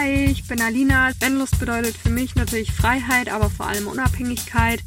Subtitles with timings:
[0.00, 1.10] Hi, ich bin Alina.
[1.20, 4.80] Vanlust bedeutet für mich natürlich Freiheit, aber vor allem Unabhängigkeit.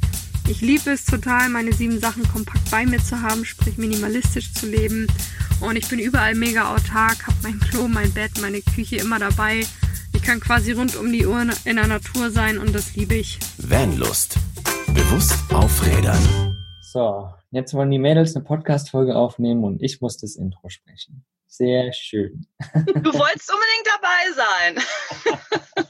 [0.50, 4.68] Ich liebe es total, meine sieben Sachen kompakt bei mir zu haben, sprich minimalistisch zu
[4.68, 5.06] leben.
[5.62, 9.68] Und ich bin überall mega autark, habe mein Klo, mein Bett, meine Küche immer dabei.
[10.16, 13.38] Ich kann quasi rund um die Uhr in der Natur sein und das liebe ich.
[13.60, 14.38] Vanlust.
[14.96, 16.58] Bewusst aufrädern.
[16.82, 21.24] So, jetzt wollen die Mädels eine Podcast-Folge aufnehmen und ich muss das Intro sprechen.
[21.56, 22.48] Sehr schön.
[22.74, 25.86] Du wolltest unbedingt dabei sein.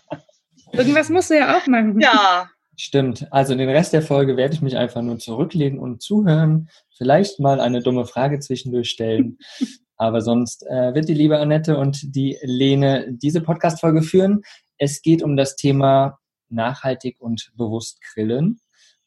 [0.73, 2.02] Irgendwas musst du ja auch machen.
[2.02, 2.49] Ja.
[2.76, 3.31] Stimmt.
[3.31, 6.70] Also den Rest der Folge werde ich mich einfach nur zurücklehnen und zuhören.
[6.98, 9.38] Vielleicht mal eine dumme Frage zwischendurch stellen.
[9.95, 14.41] Aber sonst äh, wird die liebe Annette und die Lene diese Podcast-Folge führen.
[14.77, 18.59] Es geht um das Thema nachhaltig und bewusst grillen.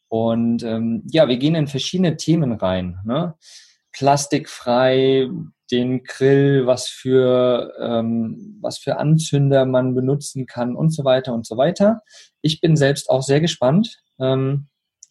[0.09, 2.99] Und ähm, ja, wir gehen in verschiedene Themen rein.
[3.05, 3.35] Ne?
[3.93, 5.29] Plastikfrei,
[5.71, 11.47] den Grill, was für, ähm, was für Anzünder man benutzen kann und so weiter und
[11.47, 12.03] so weiter.
[12.41, 14.69] Ich bin selbst auch sehr gespannt ähm,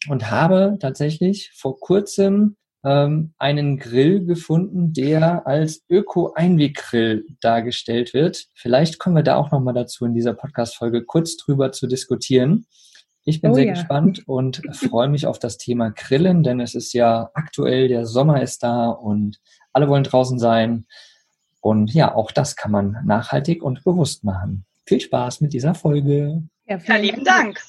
[0.08, 8.46] und habe tatsächlich vor kurzem ähm, einen Grill gefunden, der als Öko-Einweggrill dargestellt wird.
[8.54, 12.66] Vielleicht kommen wir da auch nochmal dazu in dieser Podcast-Folge kurz drüber zu diskutieren.
[13.24, 13.72] Ich bin oh, sehr ja.
[13.72, 18.40] gespannt und freue mich auf das Thema Grillen, denn es ist ja aktuell, der Sommer
[18.40, 19.40] ist da und
[19.76, 20.86] alle wollen draußen sein.
[21.60, 24.64] Und ja, auch das kann man nachhaltig und bewusst machen.
[24.86, 26.42] Viel Spaß mit dieser Folge.
[26.64, 27.60] Ja, vielen lieben Dank.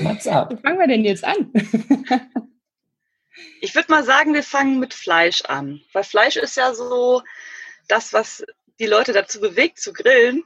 [0.00, 0.50] What's up?
[0.50, 1.52] Wo fangen wir denn jetzt an?
[3.60, 5.82] ich würde mal sagen, wir fangen mit Fleisch an.
[5.92, 7.22] Weil Fleisch ist ja so
[7.88, 8.42] das, was
[8.80, 10.42] die Leute dazu bewegt, zu grillen.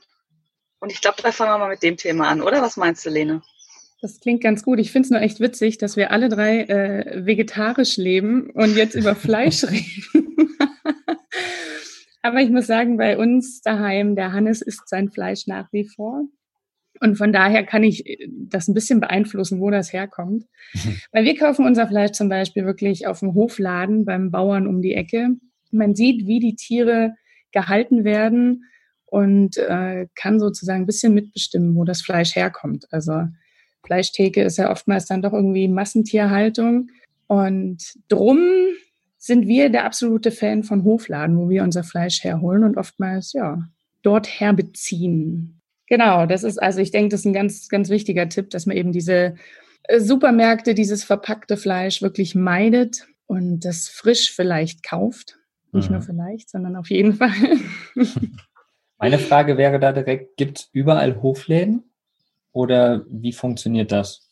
[0.80, 2.62] Und ich glaube, da fangen wir mal mit dem Thema an, oder?
[2.62, 3.42] Was meinst du, Lene?
[4.00, 4.78] Das klingt ganz gut.
[4.78, 8.94] Ich finde es nur echt witzig, dass wir alle drei äh, vegetarisch leben und jetzt
[8.94, 10.56] über Fleisch reden.
[12.22, 16.24] Aber ich muss sagen, bei uns daheim, der Hannes isst sein Fleisch nach wie vor.
[17.00, 20.44] Und von daher kann ich äh, das ein bisschen beeinflussen, wo das herkommt.
[21.12, 24.94] Weil wir kaufen unser Fleisch zum Beispiel wirklich auf dem Hofladen beim Bauern um die
[24.94, 25.30] Ecke.
[25.70, 27.14] Man sieht, wie die Tiere
[27.52, 28.64] gehalten werden
[29.06, 32.86] und äh, kann sozusagen ein bisschen mitbestimmen, wo das Fleisch herkommt.
[32.90, 33.24] Also
[33.86, 36.90] Fleischtheke ist ja oftmals dann doch irgendwie Massentierhaltung.
[37.26, 38.38] Und drum
[39.18, 43.62] sind wir der absolute Fan von Hofladen, wo wir unser Fleisch herholen und oftmals, ja,
[44.02, 45.60] dort herbeziehen.
[45.88, 48.76] Genau, das ist, also ich denke, das ist ein ganz, ganz wichtiger Tipp, dass man
[48.76, 49.36] eben diese
[49.84, 55.38] äh, Supermärkte, dieses verpackte Fleisch wirklich meidet und das frisch vielleicht kauft.
[55.72, 55.96] Nicht mhm.
[55.96, 57.30] nur vielleicht, sondern auf jeden Fall.
[58.98, 61.84] Meine Frage wäre da direkt, gibt es überall Hofläden
[62.56, 64.30] oder wie funktioniert das?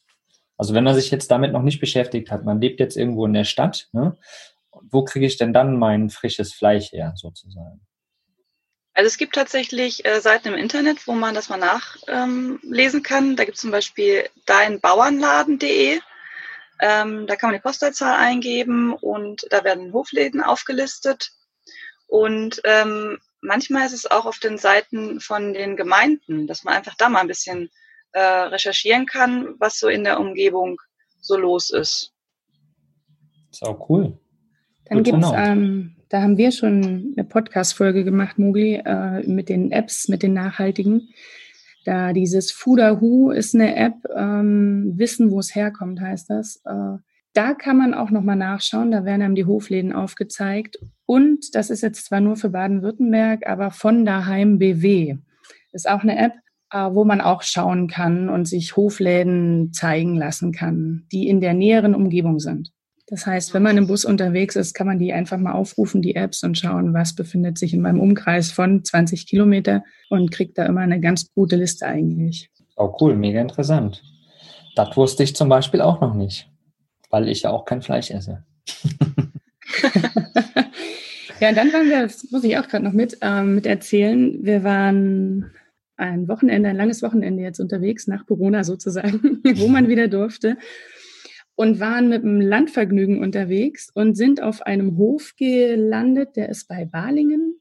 [0.56, 3.34] Also wenn man sich jetzt damit noch nicht beschäftigt hat, man lebt jetzt irgendwo in
[3.34, 4.16] der Stadt, ne?
[4.72, 7.86] wo kriege ich denn dann mein frisches Fleisch her sozusagen?
[8.94, 12.60] Also es gibt tatsächlich äh, Seiten im Internet, wo man das mal nachlesen
[12.98, 13.36] ähm, kann.
[13.36, 16.00] Da gibt es zum Beispiel deinbauernladen.de.
[16.80, 21.32] Ähm, da kann man die Postleitzahl eingeben und da werden Hofläden aufgelistet.
[22.06, 26.94] Und ähm, manchmal ist es auch auf den Seiten von den Gemeinden, dass man einfach
[26.94, 27.70] da mal ein bisschen
[28.14, 30.80] äh, recherchieren kann, was so in der Umgebung
[31.20, 32.12] so los ist.
[33.50, 34.18] Ist auch cool.
[34.86, 39.72] Dann gibt es, ähm, da haben wir schon eine Podcast-Folge gemacht, Mogli, äh, mit den
[39.72, 41.08] Apps, mit den nachhaltigen.
[41.84, 46.62] Da dieses Foodahu ist eine App, ähm, Wissen, wo es herkommt, heißt das.
[46.64, 46.98] Äh,
[47.32, 50.78] da kann man auch nochmal nachschauen, da werden einem die Hofläden aufgezeigt.
[51.04, 55.16] Und das ist jetzt zwar nur für Baden-Württemberg, aber von daheim BW.
[55.72, 56.32] Ist auch eine App,
[56.74, 61.94] wo man auch schauen kann und sich Hofläden zeigen lassen kann, die in der näheren
[61.94, 62.70] Umgebung sind.
[63.06, 66.16] Das heißt, wenn man im Bus unterwegs ist, kann man die einfach mal aufrufen, die
[66.16, 70.64] Apps, und schauen, was befindet sich in meinem Umkreis von 20 Kilometer und kriegt da
[70.64, 72.50] immer eine ganz gute Liste eigentlich.
[72.76, 74.02] Oh cool, mega interessant.
[74.74, 76.50] Das wusste ich zum Beispiel auch noch nicht,
[77.10, 78.42] weil ich ja auch kein Fleisch esse.
[81.40, 84.38] ja, und dann waren wir, das muss ich auch gerade noch mit, ähm, mit erzählen,
[84.42, 85.52] wir waren
[85.96, 90.56] ein Wochenende, ein langes Wochenende jetzt unterwegs, nach Corona sozusagen, wo man wieder durfte.
[91.56, 96.84] Und waren mit dem Landvergnügen unterwegs und sind auf einem Hof gelandet, der ist bei
[96.84, 97.60] Balingen.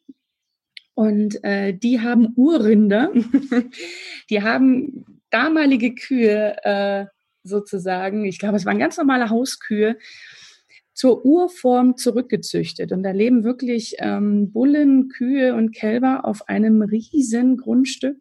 [0.96, 3.12] Und äh, die haben Urrinder,
[4.30, 7.06] die haben damalige Kühe äh,
[7.44, 9.98] sozusagen, ich glaube, es waren ganz normale Hauskühe,
[10.94, 12.92] zur Urform zurückgezüchtet.
[12.92, 18.18] Und da leben wirklich ähm, Bullen, Kühe und Kälber auf einem riesen Grundstück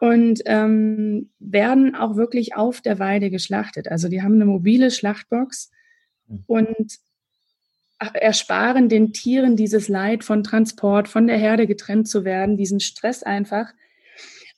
[0.00, 3.88] und ähm, werden auch wirklich auf der Weide geschlachtet.
[3.88, 5.70] Also die haben eine mobile Schlachtbox
[6.28, 6.44] hm.
[6.46, 6.98] und
[7.98, 13.24] ersparen den Tieren dieses Leid von Transport, von der Herde getrennt zu werden, diesen Stress
[13.24, 13.72] einfach.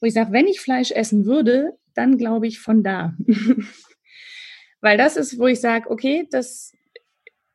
[0.01, 3.17] Wo ich sage, wenn ich Fleisch essen würde, dann glaube ich von da.
[4.83, 6.73] Weil das ist, wo ich sage, okay, das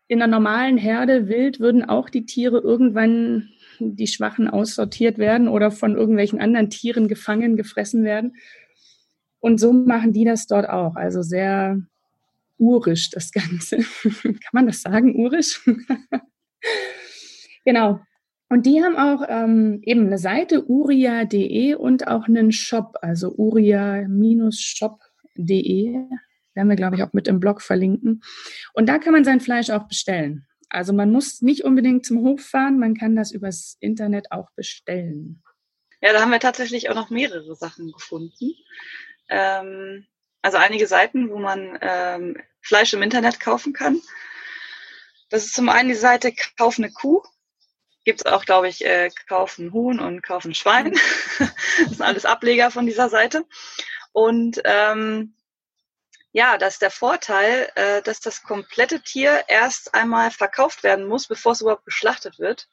[0.07, 3.49] in einer normalen Herde wild würden auch die Tiere irgendwann
[3.79, 8.35] die Schwachen aussortiert werden oder von irgendwelchen anderen Tieren gefangen, gefressen werden.
[9.39, 10.95] Und so machen die das dort auch.
[10.95, 11.81] Also sehr
[12.57, 13.77] urisch, das Ganze.
[14.03, 15.61] Kann man das sagen, urisch?
[17.65, 17.99] genau.
[18.47, 26.05] Und die haben auch ähm, eben eine Seite uria.de und auch einen Shop, also uria-shop.de.
[26.55, 28.23] Werden wir, glaube ich, auch mit im Blog verlinken.
[28.73, 30.47] Und da kann man sein Fleisch auch bestellen.
[30.69, 35.43] Also man muss nicht unbedingt zum Hof fahren, man kann das übers Internet auch bestellen.
[36.01, 38.53] Ja, da haben wir tatsächlich auch noch mehrere Sachen gefunden.
[39.29, 40.05] Ähm,
[40.41, 44.01] also einige Seiten, wo man ähm, Fleisch im Internet kaufen kann.
[45.29, 47.23] Das ist zum einen die Seite Kauf eine Kuh.
[48.03, 50.93] Gibt es auch, glaube ich, äh, Kauf ein Huhn und Kauf ein Schwein.
[51.39, 53.45] das sind alles Ableger von dieser Seite.
[54.11, 55.35] Und ähm,
[56.35, 61.27] ja, das ist der Vorteil, äh, dass das komplette Tier erst einmal verkauft werden muss,
[61.27, 62.67] bevor es überhaupt geschlachtet wird.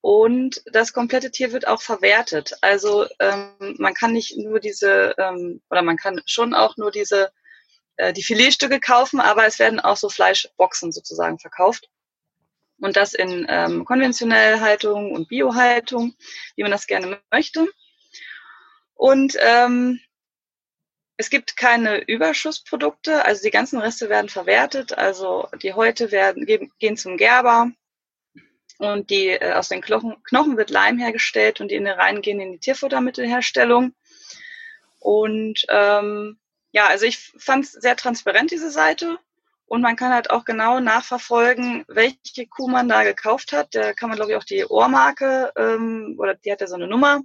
[0.00, 2.52] Und das komplette Tier wird auch verwertet.
[2.62, 7.30] Also ähm, man kann nicht nur diese, ähm, oder man kann schon auch nur diese,
[7.94, 11.88] äh, die Filetstücke kaufen, aber es werden auch so Fleischboxen sozusagen verkauft.
[12.80, 16.16] Und das in ähm, konventionell Haltung und Biohaltung,
[16.56, 17.68] wie man das gerne möchte.
[18.94, 20.00] Und ähm,
[21.20, 24.96] es gibt keine Überschussprodukte, also die ganzen Reste werden verwertet.
[24.96, 27.70] Also die Häute werden, gehen zum Gerber,
[28.78, 32.52] und die äh, aus den Knochen, Knochen wird Leim hergestellt und die Innereien gehen in
[32.52, 33.92] die Tierfuttermittelherstellung.
[34.98, 36.38] Und ähm,
[36.72, 39.18] ja, also ich fand es sehr transparent, diese Seite.
[39.66, 43.74] Und man kann halt auch genau nachverfolgen, welche Kuh man da gekauft hat.
[43.74, 46.88] Da kann man, glaube ich, auch die Ohrmarke ähm, oder die hat ja so eine
[46.88, 47.20] Nummer.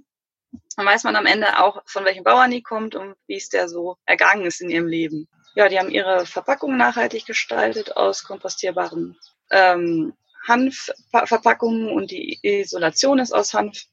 [0.76, 3.68] Dann weiß man am Ende auch, von welchem Bauern die kommt und wie es der
[3.68, 5.28] so ergangen ist in ihrem Leben.
[5.54, 9.16] Ja, die haben ihre Verpackung nachhaltig gestaltet aus kompostierbaren
[9.50, 10.12] ähm,
[10.46, 13.84] Hanfverpackungen und die Isolation ist aus Hanf.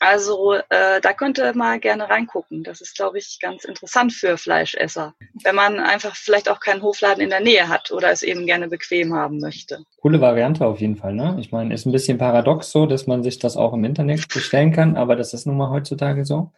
[0.00, 2.62] Also äh, da könnte mal gerne reingucken.
[2.62, 7.22] Das ist, glaube ich, ganz interessant für Fleischesser, wenn man einfach vielleicht auch keinen Hofladen
[7.22, 9.82] in der Nähe hat oder es eben gerne bequem haben möchte.
[10.00, 11.14] Coole Variante auf jeden Fall.
[11.14, 11.36] Ne?
[11.40, 14.72] Ich meine, ist ein bisschen paradox so, dass man sich das auch im Internet bestellen
[14.72, 16.52] kann, aber das ist nun mal heutzutage so.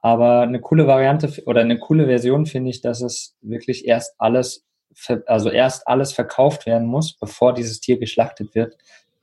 [0.00, 4.64] Aber eine coole Variante oder eine coole Version finde ich, dass es wirklich erst alles
[5.26, 8.76] also erst alles verkauft werden muss, bevor dieses Tier geschlachtet wird,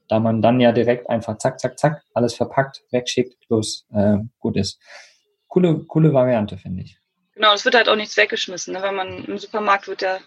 [0.09, 4.57] da man dann ja direkt einfach zack, zack, zack, alles verpackt, wegschickt, bloß äh, gut
[4.57, 4.79] ist.
[5.47, 7.00] Coole, coole Variante, finde ich.
[7.35, 8.73] Genau, es wird halt auch nichts weggeschmissen.
[8.73, 8.81] Ne?
[8.81, 10.17] Wenn man im Supermarkt wird ja,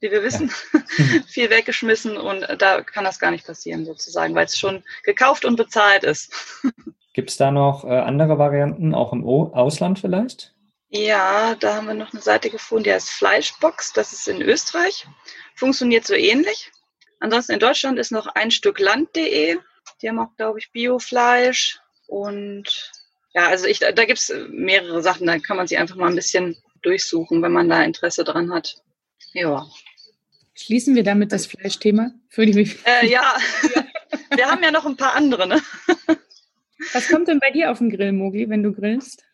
[0.00, 0.80] wie wir wissen, ja.
[1.26, 5.56] viel weggeschmissen und da kann das gar nicht passieren sozusagen, weil es schon gekauft und
[5.56, 6.32] bezahlt ist.
[7.14, 10.54] Gibt es da noch äh, andere Varianten, auch im o Ausland vielleicht?
[10.88, 13.92] Ja, da haben wir noch eine Seite gefunden, die heißt Fleischbox.
[13.92, 15.06] Das ist in Österreich.
[15.54, 16.70] Funktioniert so ähnlich.
[17.22, 19.56] Ansonsten in Deutschland ist noch ein Stück Land.de.
[20.02, 21.78] Die haben auch, glaube ich, Biofleisch.
[22.08, 22.90] Und
[23.32, 25.28] ja, also ich, da gibt es mehrere Sachen.
[25.28, 28.82] Da kann man sich einfach mal ein bisschen durchsuchen, wenn man da Interesse dran hat.
[29.34, 29.64] Ja.
[30.54, 32.76] Schließen wir damit das Fleischthema für die.
[32.84, 33.36] Äh, ja,
[34.34, 35.46] wir haben ja noch ein paar andere.
[35.46, 35.60] Ne?
[36.92, 39.24] Was kommt denn bei dir auf den Grill, Mogli, wenn du grillst?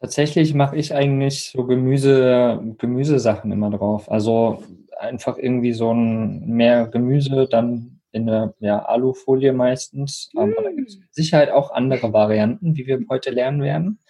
[0.00, 4.10] Tatsächlich mache ich eigentlich so Gemüse, Gemüsesachen immer drauf.
[4.10, 4.62] Also
[4.98, 10.30] einfach irgendwie so ein mehr Gemüse, dann in der ja, Alufolie meistens.
[10.36, 10.64] Aber mm.
[10.64, 14.00] da gibt es mit Sicherheit auch andere Varianten, wie wir heute lernen werden.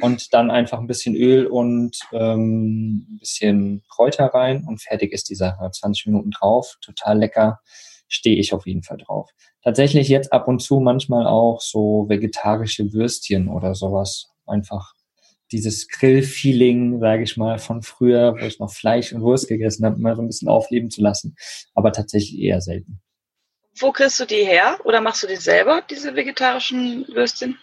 [0.00, 5.30] Und dann einfach ein bisschen Öl und ähm, ein bisschen Kräuter rein und fertig ist
[5.30, 5.70] die Sache.
[5.70, 7.60] 20 Minuten drauf, total lecker,
[8.08, 9.30] stehe ich auf jeden Fall drauf.
[9.62, 14.32] Tatsächlich jetzt ab und zu manchmal auch so vegetarische Würstchen oder sowas.
[14.46, 14.93] Einfach
[15.54, 20.00] dieses Grill-Feeling, sage ich mal, von früher, wo ich noch Fleisch und Wurst gegessen habe,
[20.00, 21.36] mal so ein bisschen aufleben zu lassen.
[21.74, 23.00] Aber tatsächlich eher selten.
[23.78, 24.78] Wo kriegst du die her?
[24.84, 27.56] Oder machst du die selber, diese vegetarischen Würstchen?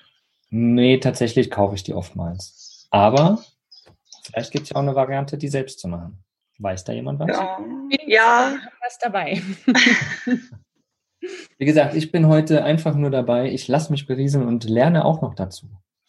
[0.49, 2.87] Nee, tatsächlich kaufe ich die oftmals.
[2.91, 3.43] Aber
[4.23, 6.23] vielleicht gibt es ja auch eine Variante, die selbst zu machen.
[6.59, 7.27] Weiß da jemand was?
[7.27, 7.59] Ja.
[8.05, 8.57] ja.
[8.81, 9.41] Was dabei.
[11.57, 13.51] Wie gesagt, ich bin heute einfach nur dabei.
[13.51, 15.67] Ich lasse mich berieseln und lerne auch noch dazu.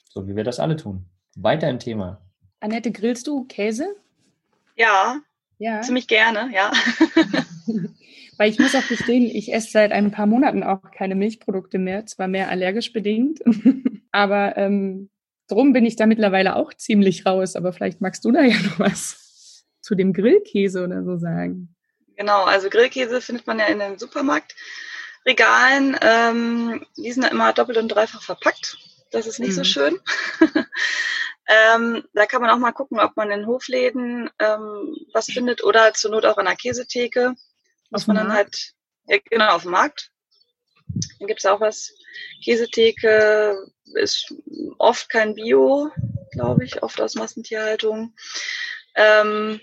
[0.08, 1.06] So wie wir das alle tun.
[1.36, 2.20] Weiter im Thema.
[2.60, 3.96] Annette, grillst du Käse?
[4.76, 5.20] Ja,
[5.58, 5.80] ja.
[5.82, 6.72] ziemlich gerne, ja.
[8.38, 12.06] Weil ich muss auch gestehen, ich esse seit ein paar Monaten auch keine Milchprodukte mehr,
[12.06, 13.40] zwar mehr allergisch bedingt,
[14.12, 15.10] aber ähm,
[15.48, 17.56] drum bin ich da mittlerweile auch ziemlich raus.
[17.56, 21.74] Aber vielleicht magst du da ja noch was zu dem Grillkäse oder so sagen.
[22.16, 24.54] Genau, also Grillkäse findet man ja in dem Supermarkt.
[25.26, 25.96] Regalen.
[26.00, 28.76] Ähm, die sind immer doppelt und dreifach verpackt.
[29.12, 29.54] Das ist nicht mhm.
[29.54, 30.00] so schön.
[31.46, 35.92] ähm, da kann man auch mal gucken, ob man in Hofläden ähm, was findet oder
[35.92, 37.34] zur Not auch an der Käsetheke.
[37.90, 38.72] Muss man dann halt,
[39.06, 40.10] ja, genau, auf dem Markt.
[41.18, 41.92] Dann gibt's auch was.
[42.42, 44.34] Käsetheke ist
[44.78, 45.90] oft kein Bio,
[46.32, 48.14] glaube ich, oft aus Massentierhaltung.
[48.94, 49.60] Ähm,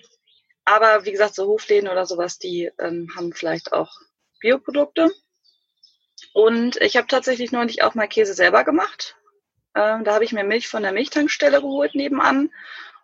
[0.66, 3.92] aber wie gesagt, so Hofläden oder sowas, die ähm, haben vielleicht auch
[4.40, 5.10] Bioprodukte.
[6.34, 9.16] Und ich habe tatsächlich neulich auch mal Käse selber gemacht.
[9.76, 12.52] Ähm, da habe ich mir Milch von der Milchtankstelle geholt nebenan.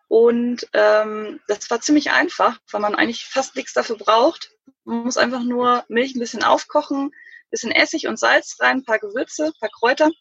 [0.08, 4.52] Und ähm, das war ziemlich einfach, weil man eigentlich fast nichts dafür braucht.
[4.84, 7.12] Man muss einfach nur Milch ein bisschen aufkochen,
[7.50, 10.12] bisschen Essig und Salz rein, ein paar Gewürze, ein paar Kräuter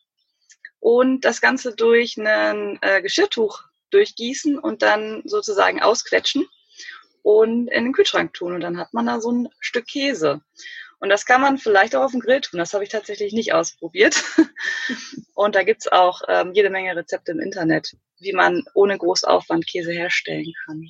[0.80, 6.46] und das Ganze durch ein äh, Geschirrtuch durchgießen und dann sozusagen ausquetschen
[7.22, 8.54] und in den Kühlschrank tun.
[8.54, 10.42] Und dann hat man da so ein Stück Käse.
[11.04, 12.56] Und das kann man vielleicht auch auf dem Grill tun.
[12.56, 14.24] Das habe ich tatsächlich nicht ausprobiert.
[15.34, 19.92] und da gibt's auch ähm, jede Menge Rezepte im Internet, wie man ohne Großaufwand Käse
[19.92, 20.88] herstellen kann.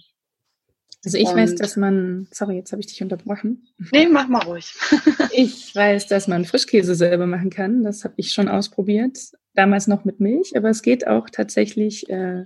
[1.04, 3.66] Also ich und weiß, dass man, sorry, jetzt habe ich dich unterbrochen.
[3.90, 4.72] Nee, mach mal ruhig.
[5.32, 7.82] ich weiß, dass man Frischkäse selber machen kann.
[7.82, 9.18] Das habe ich schon ausprobiert.
[9.54, 12.44] Damals noch mit Milch, aber es geht auch tatsächlich äh,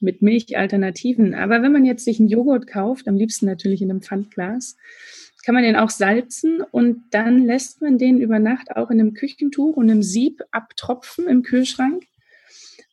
[0.00, 1.36] mit Milchalternativen.
[1.36, 4.74] Aber wenn man jetzt sich einen Joghurt kauft, am liebsten natürlich in einem Pfandglas,
[5.48, 9.14] kann man den auch salzen und dann lässt man den über Nacht auch in einem
[9.14, 12.04] Küchentuch und einem Sieb abtropfen im Kühlschrank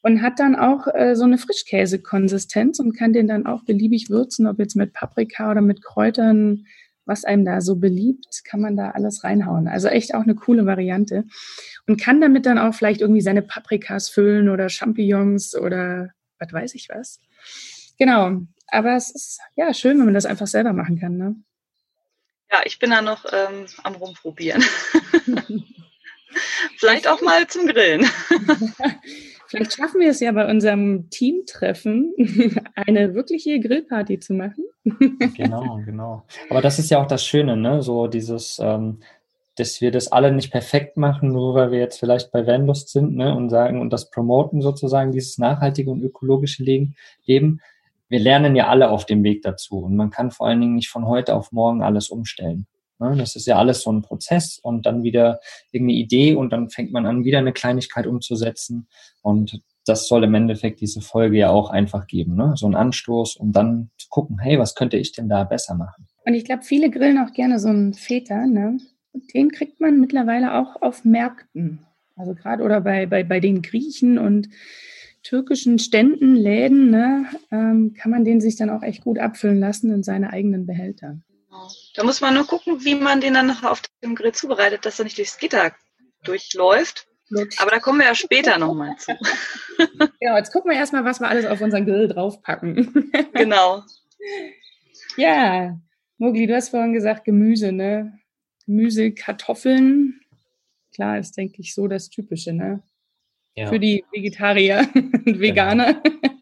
[0.03, 4.47] und hat dann auch äh, so eine Frischkäsekonsistenz und kann den dann auch beliebig würzen,
[4.47, 6.65] ob jetzt mit Paprika oder mit Kräutern,
[7.03, 9.67] was einem da so beliebt, kann man da alles reinhauen.
[9.67, 11.25] Also echt auch eine coole Variante
[11.87, 16.75] und kann damit dann auch vielleicht irgendwie seine Paprikas füllen oder Champignons oder was weiß
[16.75, 17.19] ich was.
[17.99, 21.17] Genau, aber es ist ja schön, wenn man das einfach selber machen kann.
[21.17, 21.35] Ne?
[22.55, 24.63] Ja, ich bin da noch ähm, am rumprobieren.
[26.77, 28.05] Vielleicht auch mal zum Grillen.
[29.47, 32.13] Vielleicht schaffen wir es ja bei unserem Teamtreffen,
[32.75, 34.63] eine wirkliche Grillparty zu machen.
[35.35, 36.23] genau, genau.
[36.49, 37.81] Aber das ist ja auch das Schöne, ne?
[37.81, 39.01] So dieses, ähm,
[39.57, 43.17] dass wir das alle nicht perfekt machen, nur weil wir jetzt vielleicht bei Vanlust sind,
[43.17, 43.35] ne?
[43.35, 46.95] Und sagen und das promoten sozusagen, dieses nachhaltige und ökologische Leben.
[48.15, 50.87] Wir lernen ja alle auf dem Weg dazu und man kann vor allen Dingen nicht
[50.87, 52.65] von heute auf morgen alles umstellen.
[52.97, 53.13] Ne?
[53.17, 55.41] Das ist ja alles so ein Prozess und dann wieder
[55.73, 58.87] irgendeine Idee und dann fängt man an, wieder eine Kleinigkeit umzusetzen.
[59.21, 62.53] Und das soll im Endeffekt diese Folge ja auch einfach geben, ne?
[62.55, 66.07] so ein Anstoß, um dann zu gucken, hey, was könnte ich denn da besser machen?
[66.25, 68.77] Und ich glaube, viele grillen auch gerne so einen Feta, ne?
[69.33, 71.85] Den kriegt man mittlerweile auch auf Märkten.
[72.15, 74.47] Also gerade oder bei, bei, bei den Griechen und
[75.25, 79.91] türkischen Ständen, Läden, ne, ähm, kann man den sich dann auch echt gut abfüllen lassen
[79.91, 81.19] in seine eigenen Behälter.
[81.95, 84.99] Da muss man nur gucken, wie man den dann noch auf dem Grill zubereitet, dass
[84.99, 85.73] er nicht durchs Gitter
[86.23, 87.07] durchläuft.
[87.57, 89.17] Aber da kommen wir ja später nochmal zu.
[90.21, 93.11] Genau, jetzt gucken wir erstmal, was wir alles auf unseren Grill draufpacken.
[93.33, 93.83] Genau.
[95.17, 95.77] Ja,
[96.17, 98.19] Mogli, du hast vorhin gesagt Gemüse, ne?
[98.65, 100.21] Gemüse, Kartoffeln.
[100.93, 102.83] Klar, ist, denke ich, so das Typische, ne?
[103.55, 103.67] Ja.
[103.67, 105.39] Für die Vegetarier und genau.
[105.39, 105.93] Veganer.
[105.93, 106.35] Genau.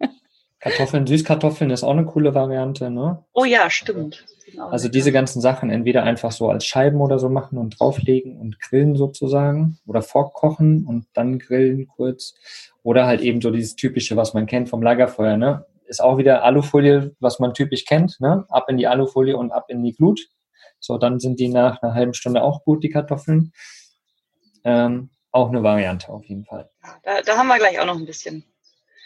[0.59, 3.25] Kartoffeln, Süßkartoffeln ist auch eine coole Variante, ne?
[3.33, 4.25] Oh ja, stimmt.
[4.57, 8.59] Also diese ganzen Sachen entweder einfach so als Scheiben oder so machen und drauflegen und
[8.59, 12.35] grillen sozusagen oder vorkochen und dann grillen kurz
[12.81, 15.65] oder halt eben so dieses typische, was man kennt vom Lagerfeuer, ne?
[15.85, 18.45] Ist auch wieder Alufolie, was man typisch kennt, ne?
[18.49, 20.21] Ab in die Alufolie und ab in die Glut.
[20.79, 23.51] So, dann sind die nach einer halben Stunde auch gut, die Kartoffeln.
[24.63, 26.69] Ähm, auch eine Variante auf jeden Fall.
[27.03, 28.45] Da, da haben wir gleich auch noch ein bisschen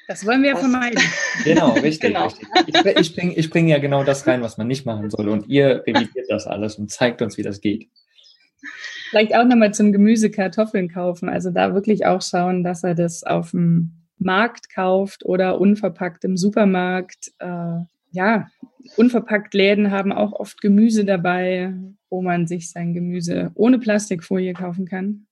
[0.07, 1.01] das wollen wir ja vermeiden.
[1.43, 2.13] Genau, richtig.
[2.13, 2.27] genau.
[2.27, 2.48] richtig.
[2.67, 5.27] Ich, ich bringe ich bring ja genau das rein, was man nicht machen soll.
[5.27, 7.89] Und ihr revidiert das alles und zeigt uns, wie das geht.
[9.10, 11.29] Vielleicht auch nochmal zum Gemüse Kartoffeln kaufen.
[11.29, 16.38] Also da wirklich auch schauen, dass er das auf dem Markt kauft oder unverpackt im
[16.38, 17.34] Supermarkt.
[17.39, 17.79] Äh,
[18.12, 18.48] ja,
[18.96, 21.74] unverpackt Läden haben auch oft Gemüse dabei,
[22.10, 25.27] wo man sich sein Gemüse ohne Plastikfolie kaufen kann.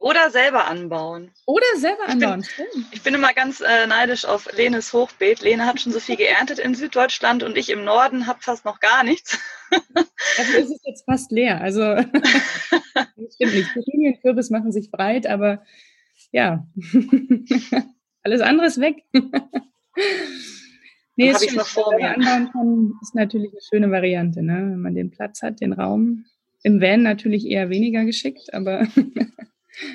[0.00, 1.30] Oder selber anbauen.
[1.44, 2.40] Oder selber anbauen.
[2.40, 5.42] Ich bin, ich bin immer ganz äh, neidisch auf Lenes Hochbeet.
[5.42, 8.80] Lene hat schon so viel geerntet in Süddeutschland und ich im Norden habe fast noch
[8.80, 9.38] gar nichts.
[9.70, 11.60] Dafür ist es jetzt fast leer.
[11.60, 11.82] Also
[13.34, 13.74] stimmt nicht.
[13.74, 15.62] Petunien Kürbis machen sich breit, aber
[16.32, 16.66] ja,
[18.22, 19.04] alles andere ist weg.
[21.16, 22.14] nee, ist ich noch vor mir.
[22.14, 24.54] Anbauen kann, ist natürlich eine schöne Variante, ne?
[24.54, 26.24] wenn man den Platz hat, den Raum.
[26.62, 28.86] Im Van natürlich eher weniger geschickt, aber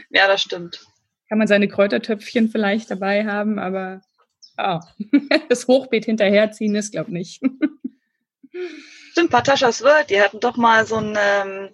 [0.09, 0.85] ja, das stimmt.
[1.29, 4.01] Kann man seine Kräutertöpfchen vielleicht dabei haben, aber
[4.57, 4.79] oh,
[5.49, 7.41] das Hochbeet hinterherziehen ist, glaube ich, nicht.
[9.11, 11.69] Stimmt, Pataschas World, die hatten doch mal so ein, ähm,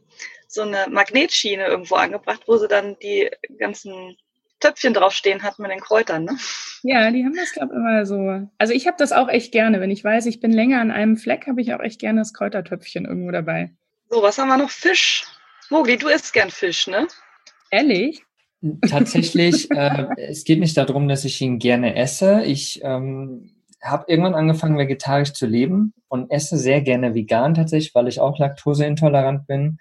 [0.47, 4.15] so eine Magnetschiene irgendwo angebracht, wo sie dann die ganzen
[4.59, 6.37] Töpfchen draufstehen hat mit den Kräutern, ne?
[6.83, 8.47] Ja, die haben das, glaube ich, immer so.
[8.57, 9.81] Also ich habe das auch echt gerne.
[9.81, 12.33] Wenn ich weiß, ich bin länger an einem Fleck, habe ich auch echt gerne das
[12.33, 13.71] Kräutertöpfchen irgendwo dabei.
[14.09, 14.69] So, was haben wir noch?
[14.69, 15.25] Fisch.
[15.69, 17.07] Mogli, du isst gern Fisch, ne?
[17.71, 18.21] Ehrlich?
[18.87, 22.43] Tatsächlich, äh, es geht nicht darum, dass ich ihn gerne esse.
[22.43, 23.49] Ich ähm,
[23.81, 28.37] habe irgendwann angefangen, vegetarisch zu leben und esse sehr gerne vegan tatsächlich, weil ich auch
[28.37, 29.79] laktoseintolerant bin.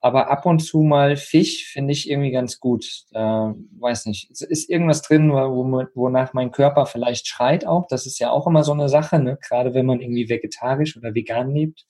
[0.00, 2.84] Aber ab und zu mal Fisch finde ich irgendwie ganz gut.
[3.12, 4.30] Äh, weiß nicht.
[4.30, 7.86] Es ist irgendwas drin, wonach mein Körper vielleicht schreit auch.
[7.88, 9.38] Das ist ja auch immer so eine Sache, ne?
[9.40, 11.86] Gerade wenn man irgendwie vegetarisch oder vegan lebt,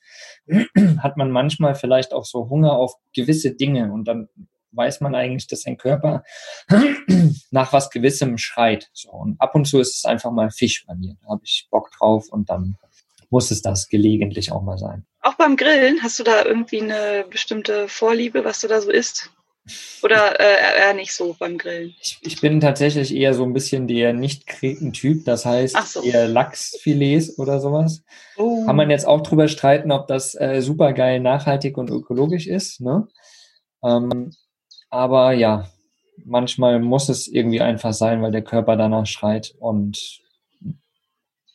[0.99, 4.29] hat man manchmal vielleicht auch so Hunger auf gewisse Dinge und dann
[4.77, 6.23] weiß man eigentlich, dass sein Körper
[7.51, 8.91] nach was Gewissem schreit.
[8.93, 11.17] So, und ab und zu ist es einfach mal Fisch bei mir.
[11.23, 12.77] Da habe ich Bock drauf und dann
[13.31, 15.05] muss es das gelegentlich auch mal sein.
[15.21, 19.31] Auch beim Grillen hast du da irgendwie eine bestimmte Vorliebe, was du da so isst?
[20.03, 21.95] Oder äh, eher nicht so beim Grillen?
[22.01, 26.03] Ich, ich, bin tatsächlich eher so ein bisschen der Nicht-Kreten-Typ, das heißt so.
[26.03, 28.05] eher Lachsfilets oder sowas.
[28.37, 28.65] Oh.
[28.65, 32.81] Kann man jetzt auch drüber streiten, ob das äh, super geil nachhaltig und ökologisch ist.
[32.81, 33.09] Ne?
[33.83, 34.31] Ähm,
[34.91, 35.69] aber ja,
[36.25, 40.21] manchmal muss es irgendwie einfach sein, weil der Körper danach schreit und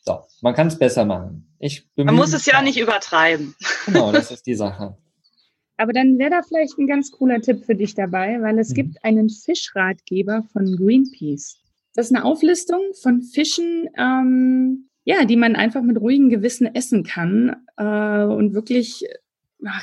[0.04, 1.56] so, man kann es besser machen.
[1.60, 3.56] Ich man muss es ja nicht übertreiben.
[3.86, 4.98] Genau, das ist die Sache.
[5.78, 8.76] Aber dann wäre da vielleicht ein ganz cooler Tipp für dich dabei, weil es mhm.
[8.76, 11.58] gibt einen Fischratgeber von Greenpeace.
[11.94, 17.04] Das ist eine Auflistung von Fischen, ähm, ja, die man einfach mit ruhigem Gewissen essen
[17.04, 17.56] kann.
[17.78, 19.06] Äh, und wirklich,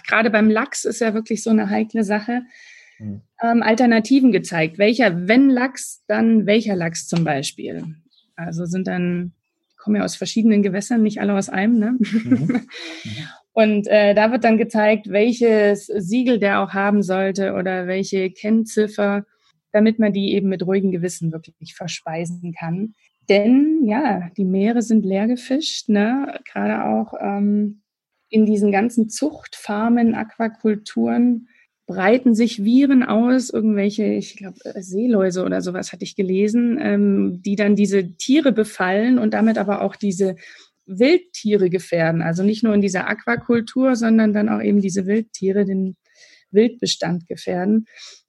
[0.07, 2.43] gerade beim Lachs ist ja wirklich so eine heikle Sache
[2.99, 3.23] mhm.
[3.43, 4.79] ähm, Alternativen gezeigt.
[4.79, 7.97] Welcher, wenn Lachs, dann welcher Lachs zum Beispiel.
[8.37, 9.33] Also sind dann,
[9.77, 11.97] kommen ja aus verschiedenen Gewässern, nicht alle aus einem, ne?
[11.99, 12.67] Mhm.
[13.53, 19.25] Und äh, da wird dann gezeigt, welches Siegel der auch haben sollte oder welche Kennziffer,
[19.73, 22.95] damit man die eben mit ruhigem Gewissen wirklich verspeisen kann.
[23.29, 26.39] Denn ja, die Meere sind leer gefischt, ne?
[26.51, 27.83] gerade auch ähm,
[28.31, 31.49] in diesen ganzen Zuchtfarmen, Aquakulturen
[31.89, 37.41] breiten sich Viren aus, irgendwelche, ich glaube, äh, Seeläuse oder sowas hatte ich gelesen, ähm,
[37.43, 40.37] die dann diese Tiere befallen und damit aber auch diese
[40.85, 42.21] Wildtiere gefährden.
[42.21, 45.97] Also nicht nur in dieser Aquakultur, sondern dann auch eben diese Wildtiere, den
[46.51, 47.87] Wildbestand gefährden.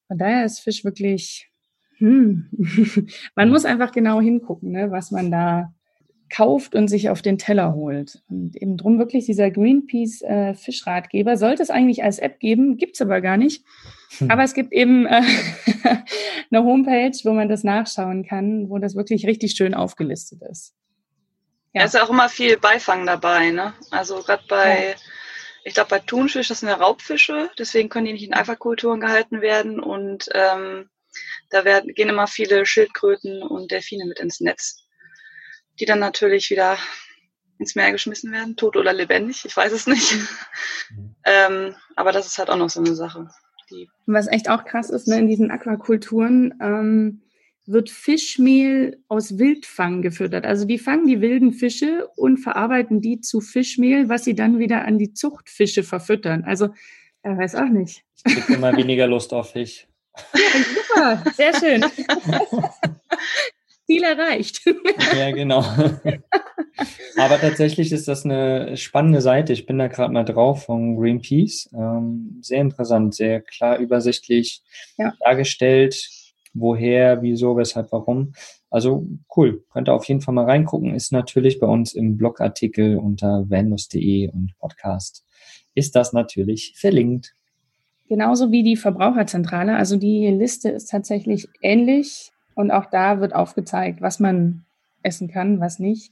[0.08, 1.52] Von daher ist Fisch wirklich,
[1.98, 2.50] hm,
[3.36, 5.74] man muss einfach genau hingucken, ne, was man da
[6.30, 8.22] kauft und sich auf den Teller holt.
[8.30, 13.02] Und eben drum wirklich dieser Greenpeace äh, Fischratgeber sollte es eigentlich als App geben, gibt's
[13.02, 13.64] aber gar nicht.
[14.18, 14.32] Hm.
[14.32, 15.22] Aber es gibt eben äh,
[16.52, 20.74] eine Homepage, wo man das nachschauen kann, wo das wirklich richtig schön aufgelistet ist.
[21.74, 23.74] Ja, es ist auch immer viel Beifang dabei, ne?
[23.92, 24.96] Also gerade bei, ja.
[25.64, 29.42] ich glaube bei Thunfisch, das sind ja Raubfische, deswegen können die nicht in Aquakulturen gehalten
[29.42, 30.90] werden und ähm,
[31.52, 34.89] da werden, gehen immer viele Schildkröten und Delfine mit ins Netz
[35.80, 36.78] die dann natürlich wieder
[37.58, 40.16] ins Meer geschmissen werden, tot oder lebendig, ich weiß es nicht.
[40.92, 41.16] Mhm.
[41.26, 43.30] ähm, aber das ist halt auch noch so eine Sache.
[44.08, 47.22] Was echt auch krass ist, ne, in diesen Aquakulturen ähm,
[47.68, 50.46] wird Fischmehl aus Wildfang gefüttert.
[50.46, 54.86] Also die fangen die wilden Fische und verarbeiten die zu Fischmehl, was sie dann wieder
[54.86, 56.46] an die Zuchtfische verfüttern.
[56.46, 56.70] Also,
[57.22, 58.04] er weiß auch nicht.
[58.16, 59.88] Ich kriege immer weniger Lust auf Fisch.
[60.96, 61.86] Ja, super, sehr schön.
[63.90, 64.62] Ziel erreicht.
[65.18, 65.64] Ja, genau.
[67.18, 69.54] Aber tatsächlich ist das eine spannende Seite.
[69.54, 71.70] Ich bin da gerade mal drauf von Greenpeace.
[71.74, 74.62] Ähm, sehr interessant, sehr klar übersichtlich
[74.98, 75.14] ja.
[75.22, 76.10] dargestellt,
[76.54, 78.34] woher, wieso, weshalb, warum.
[78.70, 80.94] Also cool, könnt ihr auf jeden Fall mal reingucken.
[80.94, 85.26] Ist natürlich bei uns im Blogartikel unter vanlust.de und Podcast
[85.74, 87.34] ist das natürlich verlinkt.
[88.08, 89.76] Genauso wie die Verbraucherzentrale.
[89.76, 94.66] Also die Liste ist tatsächlich ähnlich und auch da wird aufgezeigt, was man
[95.02, 96.12] essen kann, was nicht.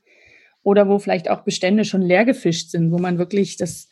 [0.64, 3.90] Oder wo vielleicht auch Bestände schon leer gefischt sind, wo man wirklich das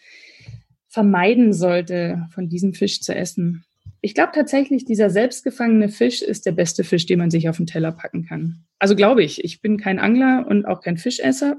[0.88, 3.66] vermeiden sollte, von diesem Fisch zu essen.
[4.00, 7.68] Ich glaube tatsächlich, dieser selbstgefangene Fisch ist der beste Fisch, den man sich auf den
[7.68, 8.64] Teller packen kann.
[8.80, 9.44] Also glaube ich.
[9.44, 11.58] Ich bin kein Angler und auch kein Fischesser.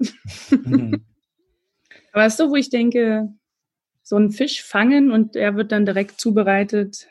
[0.50, 1.04] Mhm.
[2.12, 3.28] Aber es ist so, wo ich denke,
[4.02, 7.08] so einen Fisch fangen und der wird dann direkt zubereitet,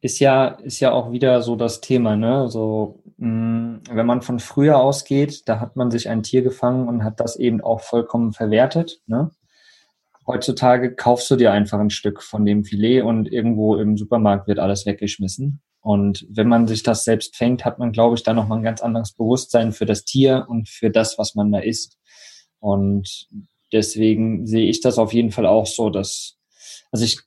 [0.00, 2.48] ist ja, ist ja auch wieder so das Thema, ne?
[2.48, 6.88] So, mh, mm, wenn man von früher ausgeht, da hat man sich ein Tier gefangen
[6.88, 9.30] und hat das eben auch vollkommen verwertet, ne?
[10.26, 14.58] Heutzutage kaufst du dir einfach ein Stück von dem Filet und irgendwo im Supermarkt wird
[14.58, 15.60] alles weggeschmissen.
[15.80, 18.82] Und wenn man sich das selbst fängt, hat man, glaube ich, da nochmal ein ganz
[18.82, 21.98] anderes Bewusstsein für das Tier und für das, was man da isst.
[22.58, 23.28] Und
[23.72, 26.36] deswegen sehe ich das auf jeden Fall auch so, dass,
[26.92, 27.20] also ich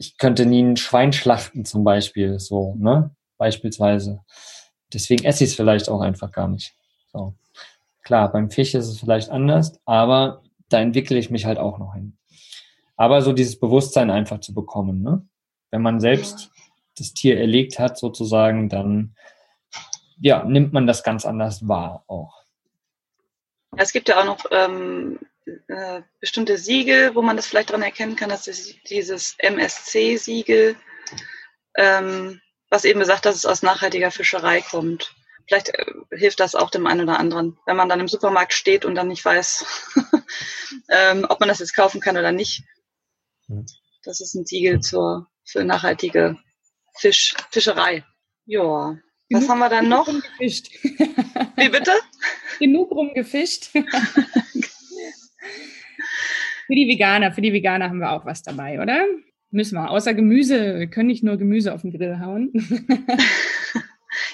[0.00, 3.14] ich könnte nie ein Schwein schlachten zum Beispiel, so, ne?
[3.36, 4.24] Beispielsweise.
[4.94, 6.74] Deswegen esse ich es vielleicht auch einfach gar nicht.
[7.12, 7.34] So.
[8.02, 11.92] Klar, beim Fisch ist es vielleicht anders, aber da entwickle ich mich halt auch noch
[11.92, 12.16] hin.
[12.96, 15.28] Aber so dieses Bewusstsein einfach zu bekommen, ne?
[15.70, 16.50] Wenn man selbst
[16.96, 19.14] das Tier erlegt hat, sozusagen, dann
[20.18, 22.42] ja, nimmt man das ganz anders wahr auch.
[23.76, 25.18] Es gibt ja auch noch ähm,
[25.68, 30.76] äh, bestimmte Siegel, wo man das vielleicht daran erkennen kann, dass es dieses MSC-Siegel,
[31.76, 35.14] ähm, was eben besagt, dass es aus nachhaltiger Fischerei kommt.
[35.46, 35.84] Vielleicht äh,
[36.16, 39.08] hilft das auch dem einen oder anderen, wenn man dann im Supermarkt steht und dann
[39.08, 39.64] nicht weiß,
[40.90, 42.62] ähm, ob man das jetzt kaufen kann oder nicht.
[43.48, 43.66] Mhm.
[44.04, 46.36] Das ist ein Siegel zur, für nachhaltige
[46.96, 48.04] Fisch, Fischerei.
[48.46, 48.96] Ja.
[49.32, 50.08] Was haben wir dann noch?
[50.08, 50.72] Rumgefischt.
[50.82, 51.92] Wie bitte?
[52.58, 53.70] Genug rumgefischt.
[56.66, 59.04] für die Veganer, für die Veganer haben wir auch was dabei, oder?
[59.50, 59.90] Müssen wir.
[59.90, 62.52] Außer Gemüse, wir können nicht nur Gemüse auf den Grill hauen.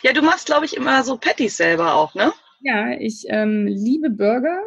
[0.02, 2.32] ja, du machst, glaube ich, immer so Patties selber auch, ne?
[2.60, 4.60] Ja, ich ähm, liebe Burger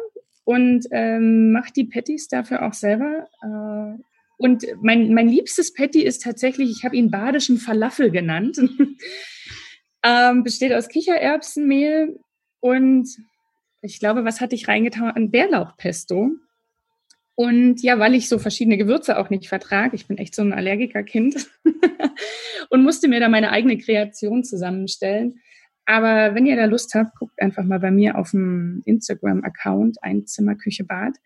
[0.44, 3.28] und ähm, mache die Patties dafür auch selber.
[3.42, 4.02] Äh,
[4.38, 8.58] und mein, mein liebstes Patty ist tatsächlich, ich habe ihn badischen Falafel genannt.
[10.02, 12.18] ähm, besteht aus Kichererbsenmehl
[12.60, 13.08] und
[13.82, 15.10] ich glaube, was hatte ich reingetan?
[15.10, 16.30] Ein Bärlauchpesto.
[17.34, 20.52] Und ja, weil ich so verschiedene Gewürze auch nicht vertrage, ich bin echt so ein
[20.52, 21.48] Allergikerkind
[22.70, 25.40] und musste mir da meine eigene Kreation zusammenstellen.
[25.86, 30.54] Aber wenn ihr da Lust habt, guckt einfach mal bei mir auf dem Instagram-Account Einzimmer
[30.86, 31.16] Bad.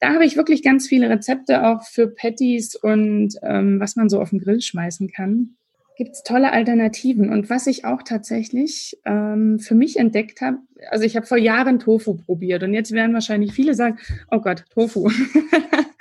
[0.00, 4.20] Da habe ich wirklich ganz viele Rezepte auch für Patties und ähm, was man so
[4.20, 5.56] auf den Grill schmeißen kann.
[5.98, 7.28] Gibt es tolle Alternativen.
[7.28, 10.58] Und was ich auch tatsächlich ähm, für mich entdeckt habe,
[10.92, 13.98] also ich habe vor Jahren Tofu probiert und jetzt werden wahrscheinlich viele sagen,
[14.30, 15.10] oh Gott, Tofu.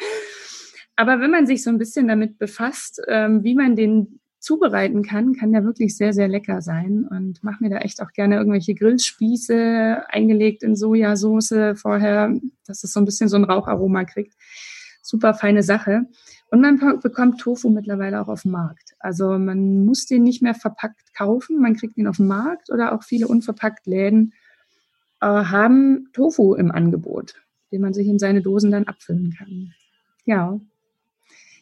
[0.96, 5.34] Aber wenn man sich so ein bisschen damit befasst, ähm, wie man den zubereiten kann,
[5.34, 8.76] kann der wirklich sehr, sehr lecker sein und mache mir da echt auch gerne irgendwelche
[8.76, 14.36] Grillspieße eingelegt in Sojasauce vorher, dass es so ein bisschen so ein Raucharoma kriegt.
[15.02, 16.04] Super feine Sache.
[16.50, 18.96] Und man bekommt Tofu mittlerweile auch auf dem Markt.
[19.00, 22.94] Also man muss den nicht mehr verpackt kaufen, man kriegt ihn auf dem Markt oder
[22.94, 24.34] auch viele unverpackt Läden
[25.22, 27.34] äh, haben Tofu im Angebot,
[27.72, 29.74] den man sich in seine Dosen dann abfüllen kann.
[30.26, 30.60] Ja,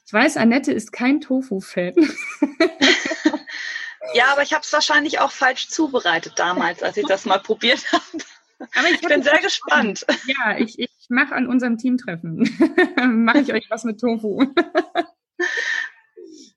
[0.06, 1.96] ich weiß, Annette ist kein Tofu-Fan.
[4.14, 7.92] ja, aber ich habe es wahrscheinlich auch falsch zubereitet damals, als ich das mal probiert
[7.92, 8.04] habe.
[8.60, 10.06] Aber ich, ich bin sehr gespannt.
[10.26, 12.50] Ja, ich, ich mache an unserem Teamtreffen,
[13.26, 14.46] mache ich euch was mit Tofu.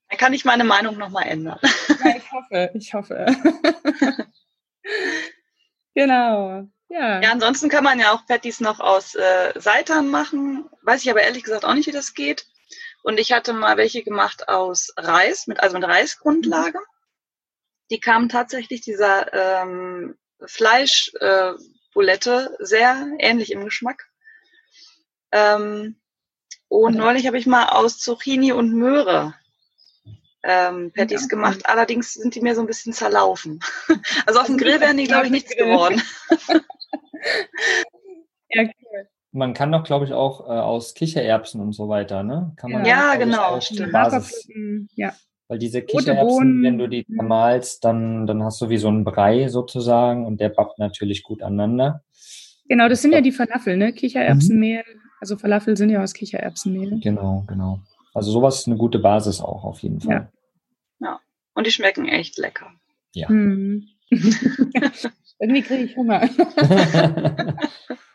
[0.08, 1.58] Dann kann ich meine Meinung nochmal ändern.
[1.62, 3.26] Ja, ich hoffe, ich hoffe.
[5.94, 6.68] genau.
[6.90, 7.20] Ja.
[7.20, 10.68] ja, ansonsten kann man ja auch Patties noch aus äh, Seitan machen.
[10.82, 12.46] Weiß ich aber ehrlich gesagt auch nicht, wie das geht.
[13.02, 16.78] Und ich hatte mal welche gemacht aus Reis, mit, also mit Reisgrundlage.
[17.90, 21.77] Die kamen tatsächlich dieser ähm, Fleischbulette äh,
[22.58, 24.08] sehr ähnlich im Geschmack.
[25.32, 25.96] Ähm,
[26.68, 26.98] und okay.
[26.98, 29.34] neulich habe ich mal aus Zucchini und Möhre
[30.42, 31.28] ähm, Patties ja.
[31.28, 31.66] gemacht.
[31.66, 33.61] Allerdings sind die mir so ein bisschen zerlaufen.
[34.26, 36.02] Also auf dem Grill wären die, glaube ich, nichts geworden.
[38.50, 39.08] ja, cool.
[39.32, 42.52] Man kann doch, glaube ich, auch äh, aus Kichererbsen und so weiter, ne?
[42.56, 43.58] Kann man ja, genau.
[43.90, 44.48] Basis,
[44.94, 45.14] ja.
[45.48, 49.48] Weil diese Kichererbsen, wenn du die zermalst, dann, dann hast du wie so einen Brei
[49.48, 52.04] sozusagen und der backt natürlich gut aneinander.
[52.68, 53.92] Genau, das sind ja die Falafel, ne?
[53.92, 54.84] Kichererbsenmehl.
[54.87, 55.00] Mhm.
[55.20, 57.00] Also Falafel sind ja aus Kichererbsenmehl.
[57.00, 57.80] Genau, genau.
[58.12, 60.28] Also sowas ist eine gute Basis auch auf jeden Fall.
[61.00, 61.08] Ja.
[61.08, 61.20] ja.
[61.54, 62.70] Und die schmecken echt lecker.
[63.14, 63.28] Ja.
[63.28, 63.88] Hm.
[65.40, 66.28] Irgendwie kriege ich Hunger.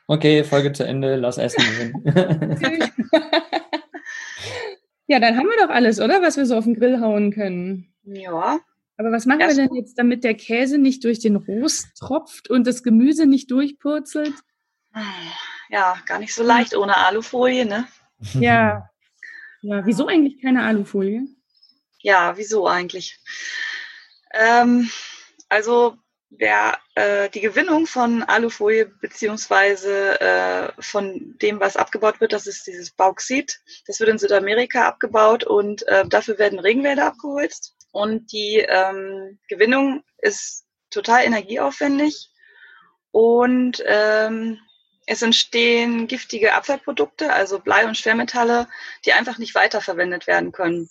[0.08, 1.93] Okay, Folge zu Ende, lass essen
[5.08, 6.22] ja, dann haben wir doch alles, oder?
[6.22, 7.94] Was wir so auf den Grill hauen können.
[8.04, 8.60] Ja.
[8.98, 12.68] Aber was machen wir denn jetzt, damit der Käse nicht durch den Rost tropft und
[12.68, 14.34] das Gemüse nicht durchpurzelt?
[15.70, 17.88] Ja, gar nicht so leicht ohne Alufolie, ne?
[18.34, 18.89] Ja.
[19.62, 21.26] Ja, wieso eigentlich keine Alufolie?
[22.00, 23.20] Ja, wieso eigentlich?
[24.34, 24.89] Ähm,
[25.50, 25.98] also
[26.39, 32.67] der, äh, die Gewinnung von Alufolie beziehungsweise äh, von dem, was abgebaut wird, das ist
[32.67, 33.60] dieses Bauxit.
[33.88, 37.76] Das wird in Südamerika abgebaut und äh, dafür werden Regenwälder abgeholzt.
[37.91, 42.30] Und die ähm, Gewinnung ist total energieaufwendig
[43.12, 44.60] und ähm,
[45.06, 48.67] es entstehen giftige Abfallprodukte, also Blei und Schwermetalle,
[49.06, 50.89] die einfach nicht weiterverwendet werden können.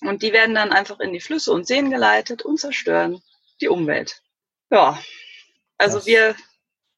[0.00, 3.22] Und die werden dann einfach in die Flüsse und Seen geleitet und zerstören
[3.60, 4.23] die Umwelt.
[4.70, 4.98] Ja,
[5.78, 6.06] also das.
[6.06, 6.34] wir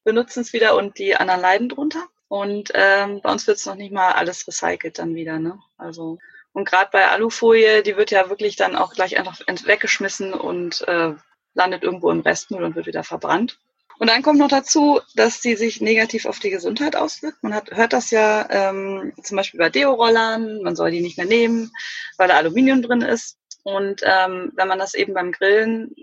[0.03, 2.07] benutzen es wieder und die anderen leiden drunter.
[2.29, 5.39] Und ähm, bei uns wird es noch nicht mal alles recycelt dann wieder.
[5.39, 5.59] Ne?
[5.77, 6.17] Also
[6.53, 11.13] Und gerade bei Alufolie, die wird ja wirklich dann auch gleich einfach weggeschmissen und äh,
[11.53, 13.59] landet irgendwo im Restmüll und wird wieder verbrannt.
[13.99, 17.41] Und dann kommt noch dazu, dass sie sich negativ auf die Gesundheit auswirkt.
[17.41, 21.25] Man hat, hört das ja ähm, zum Beispiel bei Deo-Rollern, man soll die nicht mehr
[21.25, 21.71] nehmen,
[22.17, 23.37] weil da Aluminium drin ist.
[23.63, 25.95] Und ähm, wenn man das eben beim Grillen,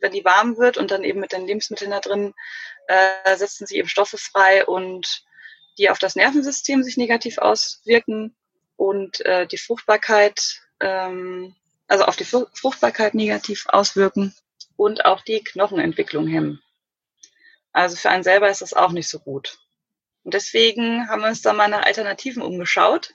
[0.00, 2.34] wenn die warm wird und dann eben mit den Lebensmitteln da drin,
[2.88, 5.24] äh, setzen sie eben Stoffe frei und
[5.78, 8.34] die auf das Nervensystem sich negativ auswirken
[8.76, 11.54] und äh, die Fruchtbarkeit, ähm,
[11.88, 14.34] also auf die Fruchtbarkeit negativ auswirken
[14.76, 16.62] und auch die Knochenentwicklung hemmen.
[17.72, 19.58] Also für einen selber ist das auch nicht so gut.
[20.22, 23.14] Und deswegen haben wir uns da mal nach Alternativen umgeschaut,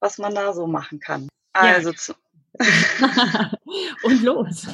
[0.00, 1.28] was man da so machen kann.
[1.52, 2.14] Also ja.
[4.02, 4.66] und los.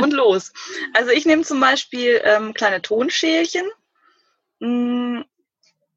[0.00, 0.52] und los.
[0.94, 3.66] Also ich nehme zum Beispiel ähm, kleine Tonschälchen.
[4.60, 5.22] Mm,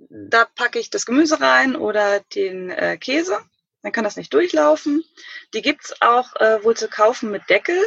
[0.09, 3.37] da packe ich das Gemüse rein oder den äh, Käse.
[3.81, 5.03] Dann kann das nicht durchlaufen.
[5.53, 7.79] Die gibt's auch äh, wohl zu kaufen mit Deckel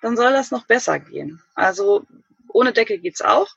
[0.00, 1.42] dann soll das noch besser gehen.
[1.54, 2.04] Also
[2.48, 3.48] ohne Deckel geht's auch.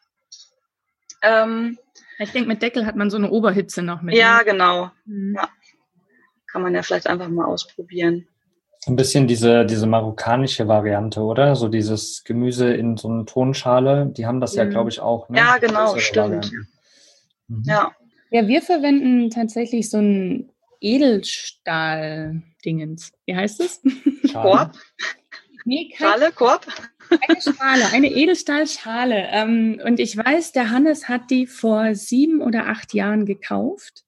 [1.22, 1.78] Ähm,
[2.20, 4.16] ich denke, mit Deckel hat man so eine Oberhitze noch mit.
[4.16, 4.46] Ja, ne?
[4.46, 4.92] genau.
[5.06, 5.36] Mhm.
[5.36, 5.50] Ja.
[6.48, 8.28] Kann man ja vielleicht einfach mal ausprobieren.
[8.88, 11.56] Ein bisschen diese, diese marokkanische Variante, oder?
[11.56, 14.08] So dieses Gemüse in so einer Tonschale.
[14.08, 14.58] Die haben das mhm.
[14.58, 15.30] ja, glaube ich, auch.
[15.30, 15.38] Ne?
[15.38, 16.52] Ja, genau, stimmt.
[17.48, 17.64] Mhm.
[17.66, 17.92] Ja.
[18.32, 23.12] Ja, wir verwenden tatsächlich so ein Edelstahl-Dingens.
[23.26, 23.82] Wie heißt es?
[24.32, 24.72] Korb.
[25.66, 26.66] Nee, Schale, Korb?
[27.28, 29.28] Eine Schale, eine Edelstahlschale.
[29.32, 34.06] Ähm, und ich weiß, der Hannes hat die vor sieben oder acht Jahren gekauft.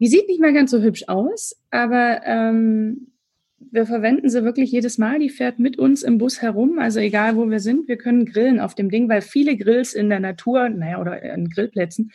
[0.00, 3.12] Die sieht nicht mal ganz so hübsch aus, aber ähm,
[3.58, 5.18] wir verwenden sie wirklich jedes Mal.
[5.18, 8.60] Die fährt mit uns im Bus herum, also egal wo wir sind, wir können grillen
[8.60, 12.12] auf dem Ding, weil viele Grills in der Natur, naja, oder an Grillplätzen,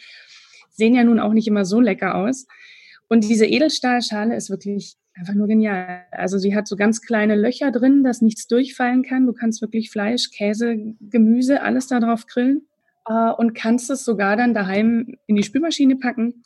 [0.70, 2.48] sehen ja nun auch nicht immer so lecker aus.
[3.08, 6.06] Und diese Edelstahlschale ist wirklich einfach nur genial.
[6.12, 9.26] Also sie hat so ganz kleine Löcher drin, dass nichts durchfallen kann.
[9.26, 12.68] Du kannst wirklich Fleisch, Käse, Gemüse, alles da drauf grillen
[13.08, 16.44] äh, und kannst es sogar dann daheim in die Spülmaschine packen.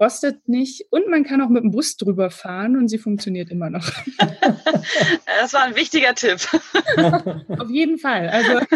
[0.00, 3.70] Rostet nicht und man kann auch mit dem Bus drüber fahren und sie funktioniert immer
[3.70, 3.90] noch.
[5.40, 6.40] Das war ein wichtiger Tipp.
[7.60, 8.28] Auf jeden Fall.
[8.28, 8.60] Also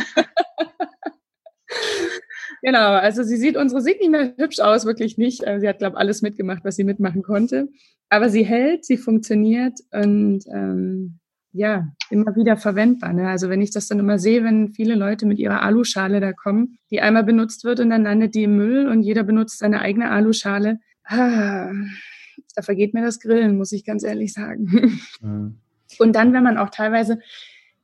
[2.63, 5.45] Genau, also sie sieht unsere sieht nicht mehr hübsch aus, wirklich nicht.
[5.45, 7.69] Also sie hat, glaube ich, alles mitgemacht, was sie mitmachen konnte.
[8.09, 11.19] Aber sie hält, sie funktioniert und ähm,
[11.53, 13.13] ja, immer wieder verwendbar.
[13.13, 13.29] Ne?
[13.29, 16.79] Also wenn ich das dann immer sehe, wenn viele Leute mit ihrer Aluschale da kommen,
[16.91, 20.11] die einmal benutzt wird und dann landet die im Müll und jeder benutzt seine eigene
[20.11, 25.01] Aluschale, da vergeht mir das Grillen, muss ich ganz ehrlich sagen.
[25.21, 25.59] Mhm.
[25.99, 27.19] Und dann, wenn man auch teilweise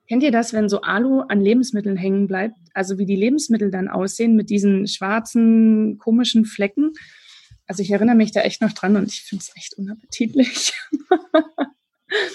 [0.09, 2.57] Kennt ihr das, wenn so Alu an Lebensmitteln hängen bleibt?
[2.73, 6.95] Also wie die Lebensmittel dann aussehen mit diesen schwarzen, komischen Flecken?
[7.67, 10.73] Also ich erinnere mich da echt noch dran und ich finde es echt unappetitlich.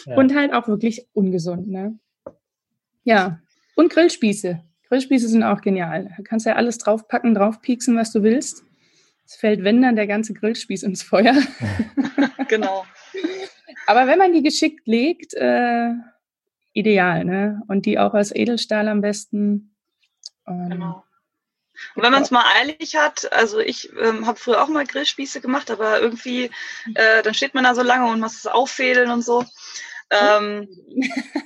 [0.06, 0.16] ja.
[0.16, 1.98] Und halt auch wirklich ungesund, ne?
[3.04, 3.40] Ja.
[3.76, 4.62] Und Grillspieße.
[4.88, 6.14] Grillspieße sind auch genial.
[6.16, 8.64] Da kannst du ja alles draufpacken, draufpieksen, was du willst.
[9.34, 11.34] Es fällt, wenn dann, der ganze Grillspieß ins Feuer.
[12.48, 12.86] genau.
[13.88, 15.90] Aber wenn man die geschickt legt, äh,
[16.74, 17.60] ideal, ne?
[17.68, 19.76] Und die auch aus Edelstahl am besten.
[20.48, 21.04] Ähm, genau.
[21.96, 25.42] Und wenn man es mal eilig hat, also ich ähm, habe früher auch mal Grillspieße
[25.42, 26.52] gemacht, aber irgendwie,
[26.94, 29.44] äh, dann steht man da so lange und muss es auffädeln und so.
[30.10, 30.68] Ähm,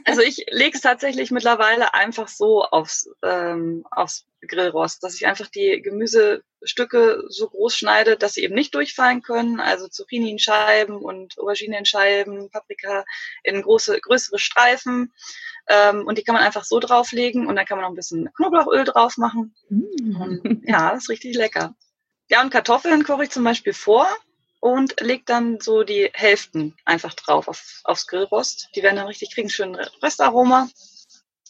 [0.06, 5.48] also ich lege es tatsächlich mittlerweile einfach so aufs, ähm, aufs Grillrost, dass ich einfach
[5.48, 9.60] die Gemüsestücke so groß schneide, dass sie eben nicht durchfallen können.
[9.60, 13.04] Also Zucchini in Scheiben und Aubergine in Scheiben, Paprika
[13.44, 15.14] in große, größere Streifen.
[15.68, 18.32] Ähm, und die kann man einfach so drauflegen und dann kann man noch ein bisschen
[18.34, 19.54] Knoblauchöl drauf machen.
[19.70, 20.64] Mm.
[20.66, 21.76] ja, das ist richtig lecker.
[22.30, 24.08] Ja, und Kartoffeln koche ich zum Beispiel vor
[24.68, 28.68] und lege dann so die Hälften einfach drauf auf, aufs Grillrost.
[28.76, 30.68] Die werden dann richtig, kriegen schön Röstaroma.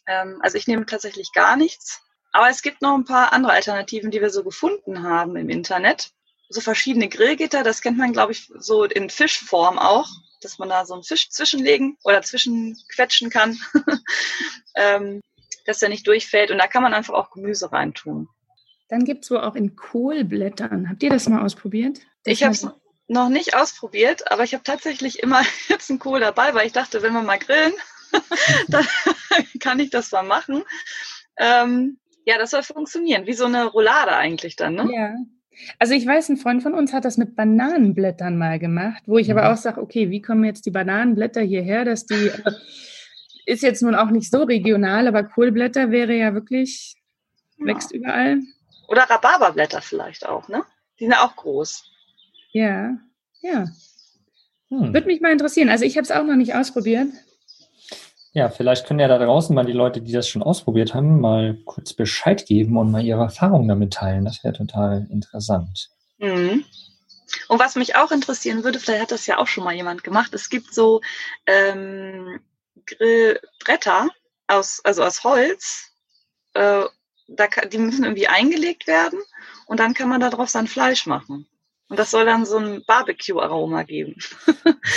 [0.06, 2.04] Ähm, also ich nehme tatsächlich gar nichts.
[2.32, 6.12] Aber es gibt noch ein paar andere Alternativen, die wir so gefunden haben im Internet.
[6.50, 10.08] So verschiedene Grillgitter, das kennt man, glaube ich, so in Fischform auch,
[10.42, 13.58] dass man da so einen Fisch zwischenlegen oder zwischenquetschen kann,
[14.76, 15.22] ähm,
[15.66, 16.52] dass der nicht durchfällt.
[16.52, 18.30] Und da kann man einfach auch Gemüse reintun.
[18.90, 20.88] Dann gibt es wohl auch in Kohlblättern.
[20.88, 21.98] Habt ihr das mal ausprobiert?
[22.24, 22.68] Das ich habe es
[23.08, 27.02] noch nicht ausprobiert, aber ich habe tatsächlich immer jetzt einen Kohl dabei, weil ich dachte,
[27.02, 27.74] wenn wir mal grillen,
[28.68, 28.86] dann
[29.60, 30.64] kann ich das mal machen.
[31.38, 34.90] Ähm, ja, das soll funktionieren, wie so eine Roulade eigentlich dann, ne?
[34.94, 35.16] Ja.
[35.80, 39.28] Also ich weiß, ein Freund von uns hat das mit Bananenblättern mal gemacht, wo ich
[39.28, 39.38] mhm.
[39.38, 42.52] aber auch sage, okay, wie kommen jetzt die Bananenblätter hierher, dass die äh,
[43.46, 46.96] ist jetzt nun auch nicht so regional, aber Kohlblätter wäre ja wirklich,
[47.58, 47.66] ja.
[47.66, 48.42] wächst überall.
[48.88, 50.64] Oder Rhabarberblätter vielleicht auch, ne?
[51.00, 51.90] Die sind ja auch groß.
[52.58, 52.98] Ja,
[53.42, 53.66] ja.
[54.70, 54.92] Hm.
[54.92, 55.70] Würde mich mal interessieren.
[55.70, 57.08] Also ich habe es auch noch nicht ausprobiert.
[58.34, 61.56] Ja, vielleicht können ja da draußen mal die Leute, die das schon ausprobiert haben, mal
[61.66, 64.26] kurz Bescheid geben und mal ihre Erfahrungen damit teilen.
[64.26, 65.90] Das wäre total interessant.
[66.18, 66.66] Mhm.
[67.48, 70.34] Und was mich auch interessieren würde, vielleicht hat das ja auch schon mal jemand gemacht,
[70.34, 71.02] es gibt so
[71.46, 72.40] ähm,
[72.88, 74.10] Grillbretter
[74.48, 75.92] aus, also aus Holz,
[76.54, 76.86] äh,
[77.28, 79.20] da, die müssen irgendwie eingelegt werden
[79.68, 81.48] und dann kann man darauf sein Fleisch machen.
[81.90, 84.16] Und das soll dann so ein Barbecue-Aroma geben.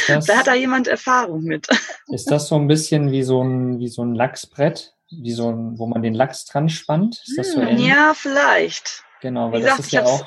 [0.09, 1.69] Das, da hat da jemand Erfahrung mit.
[2.09, 5.79] Ist das so ein bisschen wie so ein, wie so ein Lachsbrett, wie so ein,
[5.79, 7.23] wo man den Lachs dran spannt?
[7.27, 7.87] Ist das so hm, ähnlich?
[7.87, 9.05] Ja, vielleicht.
[9.21, 10.27] Genau, weil das gesagt, ist ja auch,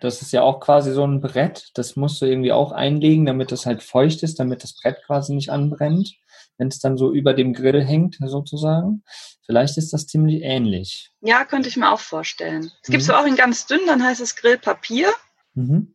[0.00, 1.70] das ist ja auch quasi so ein Brett.
[1.74, 5.34] Das musst du irgendwie auch einlegen, damit es halt feucht ist, damit das Brett quasi
[5.34, 6.14] nicht anbrennt,
[6.56, 9.02] wenn es dann so über dem Grill hängt, sozusagen.
[9.44, 11.10] Vielleicht ist das ziemlich ähnlich.
[11.20, 12.70] Ja, könnte ich mir auch vorstellen.
[12.82, 13.14] Es gibt es mhm.
[13.14, 15.12] auch in ganz dünn, dann heißt es Grillpapier.
[15.54, 15.94] Mhm.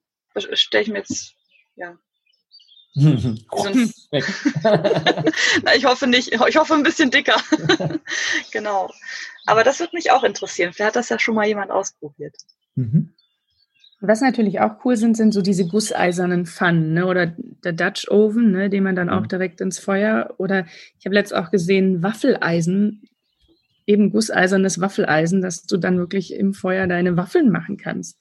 [0.53, 1.35] Stelle ich mir jetzt,
[1.75, 1.97] ja.
[5.75, 7.35] ich hoffe nicht, ich hoffe ein bisschen dicker.
[8.51, 8.89] genau.
[9.45, 10.73] Aber das würde mich auch interessieren.
[10.73, 12.35] Vielleicht hat das ja schon mal jemand ausprobiert.
[12.75, 13.13] Mhm.
[14.01, 17.05] Was natürlich auch cool sind, sind so diese gusseisernen Pfannen ne?
[17.05, 18.69] oder der Dutch Oven, ne?
[18.69, 19.29] den man dann auch mhm.
[19.29, 20.65] direkt ins Feuer oder
[20.99, 23.03] ich habe letztens auch gesehen Waffeleisen,
[23.87, 28.19] eben gusseisernes Waffeleisen, dass du dann wirklich im Feuer deine Waffeln machen kannst.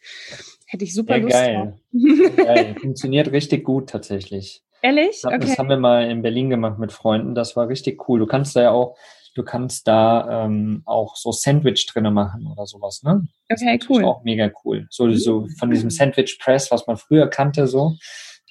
[0.66, 1.78] Hätte ich super ja, Lust geil.
[2.36, 2.76] geil.
[2.80, 4.62] Funktioniert richtig gut tatsächlich.
[4.82, 5.22] Ehrlich?
[5.24, 5.38] Okay.
[5.38, 7.34] Das haben wir mal in Berlin gemacht mit Freunden.
[7.34, 8.18] Das war richtig cool.
[8.18, 8.96] Du kannst da ja auch,
[9.34, 13.26] du kannst da ähm, auch so Sandwich drinne machen oder sowas, ne?
[13.50, 14.02] Okay, cool.
[14.02, 14.86] Ist auch mega cool.
[14.90, 17.96] So, so von diesem Sandwich Press, was man früher kannte, so.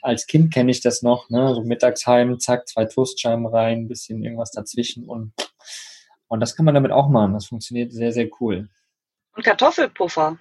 [0.02, 1.54] Als Kind kenne ich das noch, ne?
[1.54, 5.34] So mittagsheim, zack, zwei Toastscheiben rein, bisschen irgendwas dazwischen und
[6.34, 7.34] und das kann man damit auch machen.
[7.34, 8.67] Das funktioniert sehr, sehr cool.
[9.36, 10.39] Und Kartoffelpuffer.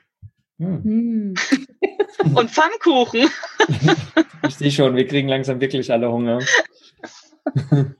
[0.59, 1.35] Hm.
[2.35, 3.29] Und Pfannkuchen.
[4.49, 6.41] ich sehe schon, wir kriegen langsam wirklich alle Hunger.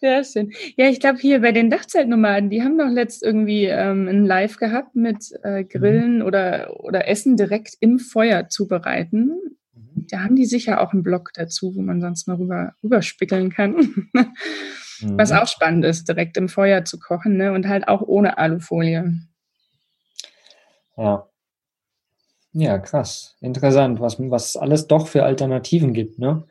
[0.00, 0.50] Sehr schön.
[0.76, 4.56] Ja, ich glaube hier bei den Dachzeltnomaden, die haben doch letzt irgendwie ähm, ein Live
[4.56, 6.24] gehabt mit äh, Grillen mhm.
[6.24, 9.38] oder, oder Essen direkt im Feuer zubereiten.
[9.74, 10.06] Mhm.
[10.10, 13.74] Da haben die sicher auch einen Blog dazu, wo man sonst mal rüber, rüberspickeln kann.
[14.12, 15.18] mhm.
[15.18, 17.52] Was auch spannend ist, direkt im Feuer zu kochen ne?
[17.52, 19.12] und halt auch ohne Alufolie.
[21.00, 21.26] Ja.
[22.52, 23.36] Ja, krass.
[23.40, 26.44] Interessant, was, was alles doch für Alternativen gibt, ne?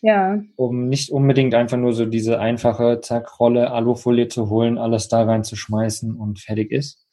[0.00, 0.40] Ja.
[0.54, 6.14] Um nicht unbedingt einfach nur so diese einfache Zackrolle Alufolie zu holen, alles da reinzuschmeißen
[6.14, 7.04] und fertig ist.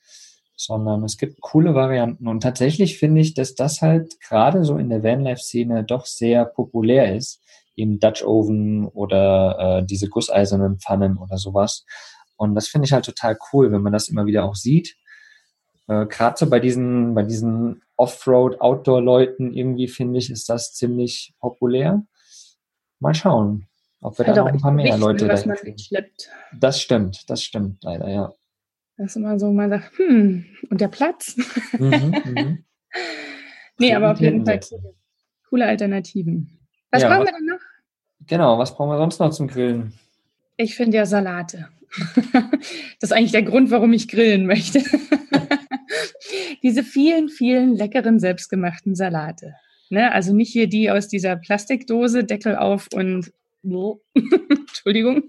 [0.55, 2.27] Sondern es gibt coole Varianten.
[2.27, 7.15] Und tatsächlich finde ich, dass das halt gerade so in der Vanlife-Szene doch sehr populär
[7.15, 7.41] ist.
[7.75, 11.85] Im Dutch Oven oder äh, diese gusseisernen Pfannen oder sowas.
[12.35, 14.95] Und das finde ich halt total cool, wenn man das immer wieder auch sieht
[15.87, 21.33] äh, Gerade so bei diesen, bei diesen Offroad, Outdoor-Leuten irgendwie finde ich, ist das ziemlich
[21.39, 22.03] populär.
[22.99, 23.67] Mal schauen,
[24.01, 26.29] ob wir halt da noch ein paar mehr Leute was man mitschleppt.
[26.57, 28.33] Das stimmt, das stimmt leider, ja.
[28.97, 31.35] Das ist immer so, man sagt, hm, und der Platz.
[31.77, 32.63] Mhm, mhm.
[33.79, 34.95] nee, aber auf jeden Fall coole,
[35.49, 36.59] coole Alternativen.
[36.91, 37.59] Was ja, brauchen was, wir denn noch?
[38.27, 39.93] Genau, was brauchen wir sonst noch zum Grillen?
[40.57, 41.69] Ich finde ja Salate.
[42.33, 44.79] das ist eigentlich der Grund, warum ich grillen möchte
[46.61, 49.55] diese vielen, vielen leckeren selbstgemachten Salate.
[49.89, 50.11] Ne?
[50.11, 53.31] Also nicht hier die aus dieser Plastikdose, Deckel auf und
[53.63, 55.23] Entschuldigung,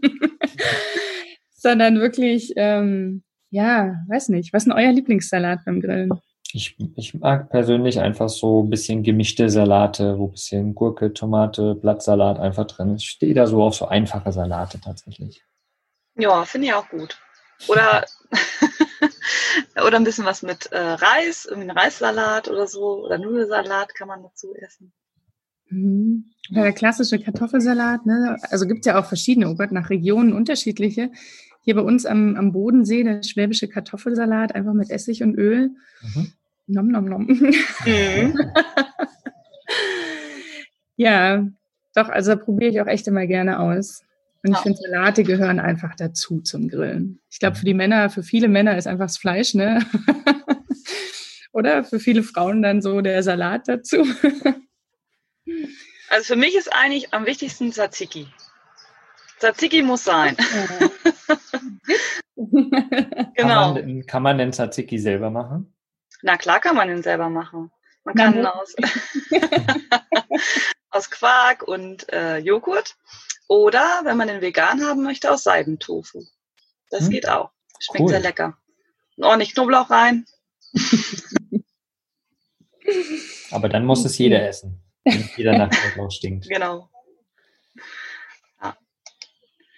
[1.55, 6.11] sondern wirklich, ähm, ja, weiß nicht, was ist denn euer Lieblingssalat beim Grillen?
[6.53, 11.74] Ich, ich mag persönlich einfach so ein bisschen gemischte Salate, wo ein bisschen Gurke, Tomate,
[11.74, 13.03] Blattsalat einfach drin ist.
[13.03, 15.42] Ich stehe da so auf so einfache Salate tatsächlich.
[16.16, 17.18] Ja, finde ich auch gut.
[17.68, 18.05] Oder
[19.87, 24.09] oder ein bisschen was mit äh, Reis, irgendwie ein Reissalat oder so, oder Nudelsalat kann
[24.09, 24.93] man dazu essen.
[25.71, 26.27] Mhm.
[26.51, 28.37] Der klassische Kartoffelsalat, ne?
[28.51, 31.11] also gibt es ja auch verschiedene, oh Gott, nach Regionen unterschiedliche.
[31.62, 35.71] Hier bei uns am, am Bodensee der schwäbische Kartoffelsalat, einfach mit Essig und Öl.
[36.03, 36.33] Mhm.
[36.67, 37.27] Nom, nom, nom.
[37.27, 38.38] Mhm.
[40.97, 41.47] ja,
[41.95, 44.03] doch, also probiere ich auch echt immer gerne aus.
[44.44, 47.18] Und ich finde, Salate gehören einfach dazu zum Grillen.
[47.30, 49.82] Ich glaube, für die Männer, für viele Männer ist einfach das Fleisch, ne?
[51.53, 54.03] Oder für viele Frauen dann so der Salat dazu.
[56.11, 58.28] also für mich ist eigentlich am wichtigsten Tzatziki.
[59.38, 60.36] Tzatziki muss sein.
[62.36, 63.24] genau.
[63.34, 65.72] Kann man, kann man den Tzatziki selber machen?
[66.20, 67.70] Na klar kann man den selber machen.
[68.05, 68.74] Man kann ihn aus,
[70.90, 72.95] aus Quark und äh, Joghurt
[73.55, 76.24] oder, wenn man den vegan haben möchte, aus Seidentofu.
[76.90, 77.11] Das hm.
[77.11, 77.50] geht auch.
[77.78, 78.09] Schmeckt cool.
[78.09, 78.57] sehr lecker.
[79.16, 80.26] Und ordentlich Knoblauch rein.
[83.50, 84.82] Aber dann muss es jeder essen.
[85.05, 86.48] Damit jeder nach Knoblauch stinkt.
[86.48, 86.88] Genau.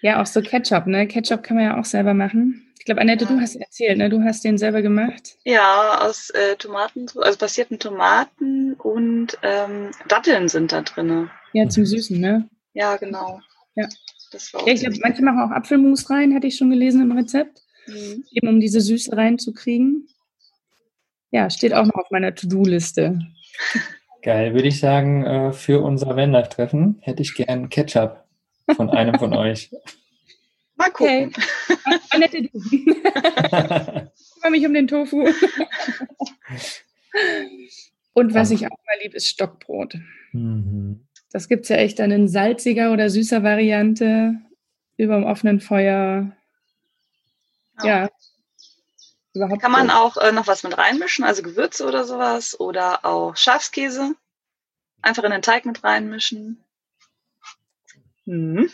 [0.02, 1.08] Ja, auch so Ketchup, ne?
[1.08, 2.72] Ketchup kann man ja auch selber machen.
[2.78, 4.08] Ich glaube, Annette, du hast erzählt, ne?
[4.08, 5.36] Du hast den selber gemacht.
[5.44, 11.28] Ja, aus äh, Tomaten, also passierten Tomaten und ähm, Datteln sind da drin.
[11.52, 12.48] Ja, zum Süßen, ne?
[12.74, 13.40] Ja, genau.
[13.76, 13.88] Ja.
[14.32, 17.12] Das war Ja, ich glaube, manche machen auch Apfelmus rein, hatte ich schon gelesen im
[17.16, 18.24] Rezept, Mhm.
[18.32, 20.08] eben um diese Süße reinzukriegen.
[21.30, 23.20] Ja, steht auch noch auf meiner To-Do-Liste.
[24.22, 28.24] Geil, würde ich sagen, äh, für unser Vanlife-Treffen hätte ich gern Ketchup
[28.74, 29.70] von einem von euch.
[30.74, 31.32] Mal gucken.
[31.68, 31.88] Okay.
[32.10, 32.48] Annette, du.
[32.52, 32.70] Ich
[34.34, 35.24] kümmere mich um den Tofu.
[38.12, 39.96] Und was ich auch mal liebe, ist Stockbrot.
[40.32, 41.06] Mhm.
[41.32, 44.36] Das gibt es ja echt dann in salziger oder süßer Variante
[44.96, 46.32] über dem offenen Feuer.
[47.82, 48.08] Ja.
[49.34, 53.36] Überhaupt Kann man auch äh, noch was mit reinmischen, also Gewürze oder sowas oder auch
[53.36, 54.14] Schafskäse.
[55.02, 56.64] Einfach in den Teig mit reinmischen.
[58.24, 58.70] Mhm.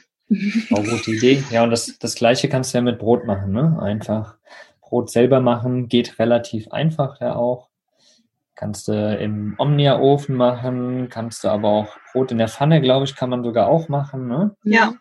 [0.71, 1.43] Auch gute Idee.
[1.51, 3.79] Ja, und das, das Gleiche kannst du ja mit Brot machen, ne?
[3.83, 4.37] Einfach
[4.81, 7.69] Brot selber machen, geht relativ einfach ja auch.
[8.63, 13.17] Kannst du im Omnia-Ofen machen, kannst du aber auch Brot in der Pfanne, glaube ich,
[13.17, 14.55] kann man sogar auch machen, ne?
[14.63, 14.95] Ja.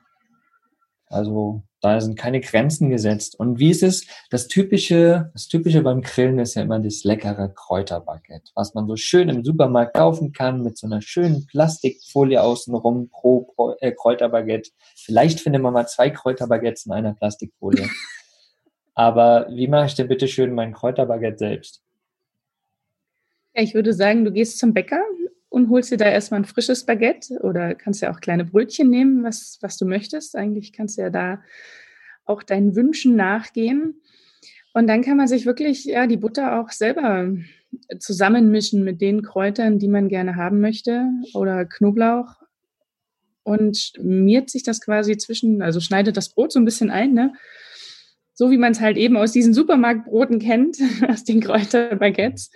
[1.05, 3.39] Also da sind keine Grenzen gesetzt.
[3.39, 4.07] Und wie ist es?
[4.31, 8.95] Das typische, das typische beim Grillen ist ja immer das leckere Kräuterbaguette, was man so
[8.95, 14.71] schön im Supermarkt kaufen kann mit so einer schönen Plastikfolie außenrum pro, pro äh, Kräuterbaguette.
[14.95, 17.87] Vielleicht findet man mal zwei Kräuterbaguettes in einer Plastikfolie.
[18.95, 21.83] Aber wie mache ich denn bitte schön mein Kräuterbaguette selbst?
[23.53, 25.01] Ja, ich würde sagen, du gehst zum Bäcker
[25.49, 29.23] und holst dir da erstmal ein frisches Baguette oder kannst ja auch kleine Brötchen nehmen,
[29.23, 30.35] was, was du möchtest.
[30.35, 31.41] Eigentlich kannst du ja da
[32.25, 34.01] auch deinen Wünschen nachgehen.
[34.73, 37.35] Und dann kann man sich wirklich ja, die Butter auch selber
[37.99, 42.35] zusammenmischen mit den Kräutern, die man gerne haben möchte oder Knoblauch
[43.43, 47.33] und schmiert sich das quasi zwischen, also schneidet das Brot so ein bisschen ein, ne?
[48.33, 50.77] So wie man es halt eben aus diesen Supermarktbroten kennt,
[51.09, 52.51] aus den Kräuterbaguettes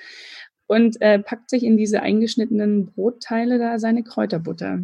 [0.68, 4.80] und äh, packt sich in diese eingeschnittenen Brotteile da seine Kräuterbutter.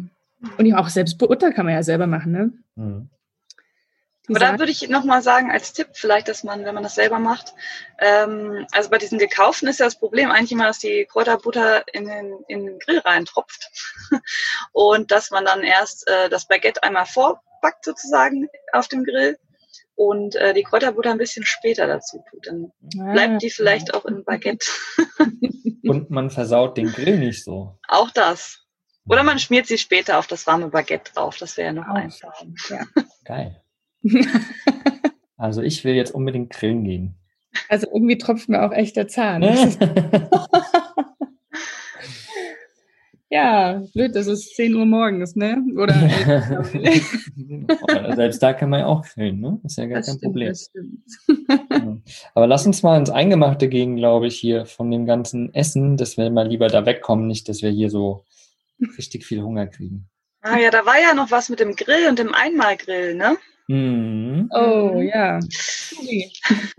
[0.58, 2.52] Und ja, auch selbst Butter kann man ja selber machen, ne?
[2.76, 3.08] Hm.
[4.28, 6.94] Die Aber da würde ich nochmal sagen, als Tipp vielleicht, dass man, wenn man das
[6.94, 7.54] selber macht,
[7.98, 12.06] ähm, also bei diesen gekauften ist ja das Problem eigentlich immer, dass die Kräuterbutter in
[12.06, 13.68] den, in den Grill reintropft
[14.72, 19.38] und dass man dann erst äh, das Baguette einmal vorbackt sozusagen auf dem Grill
[19.94, 22.46] und äh, die Kräuterbutter ein bisschen später dazu tut.
[22.46, 24.66] Dann Ah, bleibt die vielleicht auch im Baguette.
[25.84, 27.78] Und man versaut den Grill nicht so.
[27.88, 28.60] auch das.
[29.08, 31.36] Oder man schmiert sie später auf das warme Baguette drauf.
[31.38, 32.46] Das wäre ja noch Auch einfacher.
[32.70, 32.84] Ja.
[33.24, 33.62] Geil.
[35.36, 37.16] Also ich will jetzt unbedingt grillen gehen.
[37.68, 39.42] Also irgendwie tropft mir auch echt der Zahn.
[43.34, 45.56] Ja, blöd, das ist 10 Uhr morgens, ne?
[45.78, 45.94] Oder
[46.74, 47.30] 11
[47.88, 49.58] Aber Selbst da kann man ja auch grillen, ne?
[49.64, 50.48] Ist ja gar Das kein stimmt, Problem.
[50.50, 51.70] das stimmt.
[51.70, 51.96] Ja.
[52.34, 56.18] Aber lass uns mal ins Eingemachte gehen, glaube ich, hier von dem ganzen Essen, dass
[56.18, 58.26] wir mal lieber da wegkommen, nicht, dass wir hier so
[58.98, 60.10] richtig viel Hunger kriegen.
[60.42, 63.38] Ah ja, da war ja noch was mit dem Grill und dem Einmalgrill, ne?
[63.68, 64.50] Mhm.
[64.52, 65.38] Oh ja.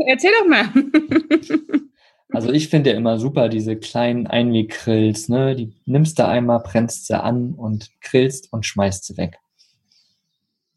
[0.05, 0.65] Erzähl doch mal.
[2.33, 5.55] Also ich finde ja immer super diese kleinen Einweggrills, ne?
[5.55, 9.37] Die nimmst du einmal, brennst sie an und grillst und schmeißt sie weg.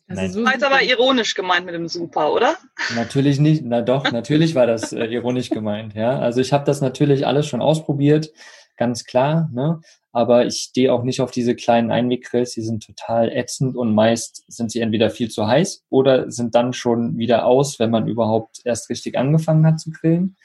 [0.08, 2.56] Also War jetzt aber ironisch gemeint mit dem Super, oder?
[2.94, 6.18] Natürlich nicht, na doch, natürlich war das äh, ironisch gemeint, ja.
[6.18, 8.30] Also ich habe das natürlich alles schon ausprobiert,
[8.76, 9.80] ganz klar, ne?
[10.12, 14.44] Aber ich stehe auch nicht auf diese kleinen Einweggrills, die sind total ätzend und meist
[14.46, 18.60] sind sie entweder viel zu heiß oder sind dann schon wieder aus, wenn man überhaupt
[18.64, 20.36] erst richtig angefangen hat zu grillen.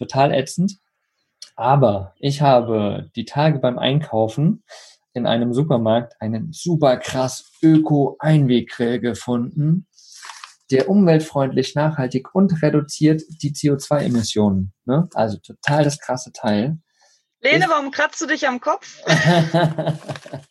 [0.00, 0.78] Total ätzend.
[1.56, 4.64] Aber ich habe die Tage beim Einkaufen
[5.12, 9.86] in einem Supermarkt einen super krass Öko-Einweggrill gefunden,
[10.70, 14.72] der umweltfreundlich, nachhaltig und reduziert die CO2-Emissionen.
[14.86, 15.08] Ne?
[15.14, 16.78] Also total das krasse Teil.
[17.40, 19.02] Lene, Ich- warum kratzt du dich am Kopf?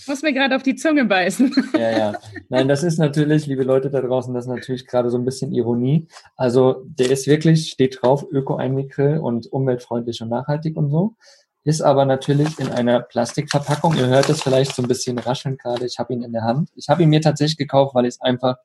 [0.00, 1.54] Ich muss mir gerade auf die Zunge beißen.
[1.74, 2.12] ja, ja.
[2.48, 5.52] Nein, das ist natürlich, liebe Leute da draußen, das ist natürlich gerade so ein bisschen
[5.52, 6.08] Ironie.
[6.36, 11.16] Also der ist wirklich, steht drauf, Öko-Einweggrill und umweltfreundlich und nachhaltig und so.
[11.64, 13.94] Ist aber natürlich in einer Plastikverpackung.
[13.96, 15.84] Ihr hört es vielleicht so ein bisschen rascheln gerade.
[15.84, 16.70] Ich habe ihn in der Hand.
[16.76, 18.56] Ich habe ihn mir tatsächlich gekauft, weil ich es einfach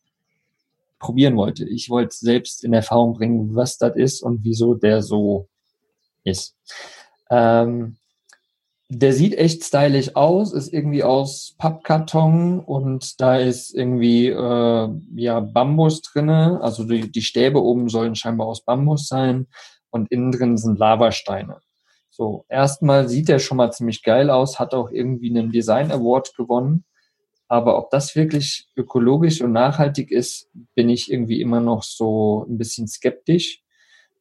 [1.00, 1.68] probieren wollte.
[1.68, 5.50] Ich wollte selbst in Erfahrung bringen, was das ist und wieso der so
[6.24, 6.56] ist.
[7.30, 7.98] Ähm,
[8.98, 15.40] der sieht echt stylisch aus, ist irgendwie aus Pappkarton und da ist irgendwie äh, ja
[15.42, 16.60] Bambus drinne.
[16.62, 19.48] Also die, die Stäbe oben sollen scheinbar aus Bambus sein
[19.90, 21.58] und innen drin sind Lavasteine.
[22.10, 26.34] So, erstmal sieht er schon mal ziemlich geil aus, hat auch irgendwie einen Design Award
[26.38, 26.86] gewonnen.
[27.50, 32.58] Aber ob das wirklich ökologisch und nachhaltig ist, bin ich irgendwie immer noch so ein
[32.58, 33.62] bisschen skeptisch,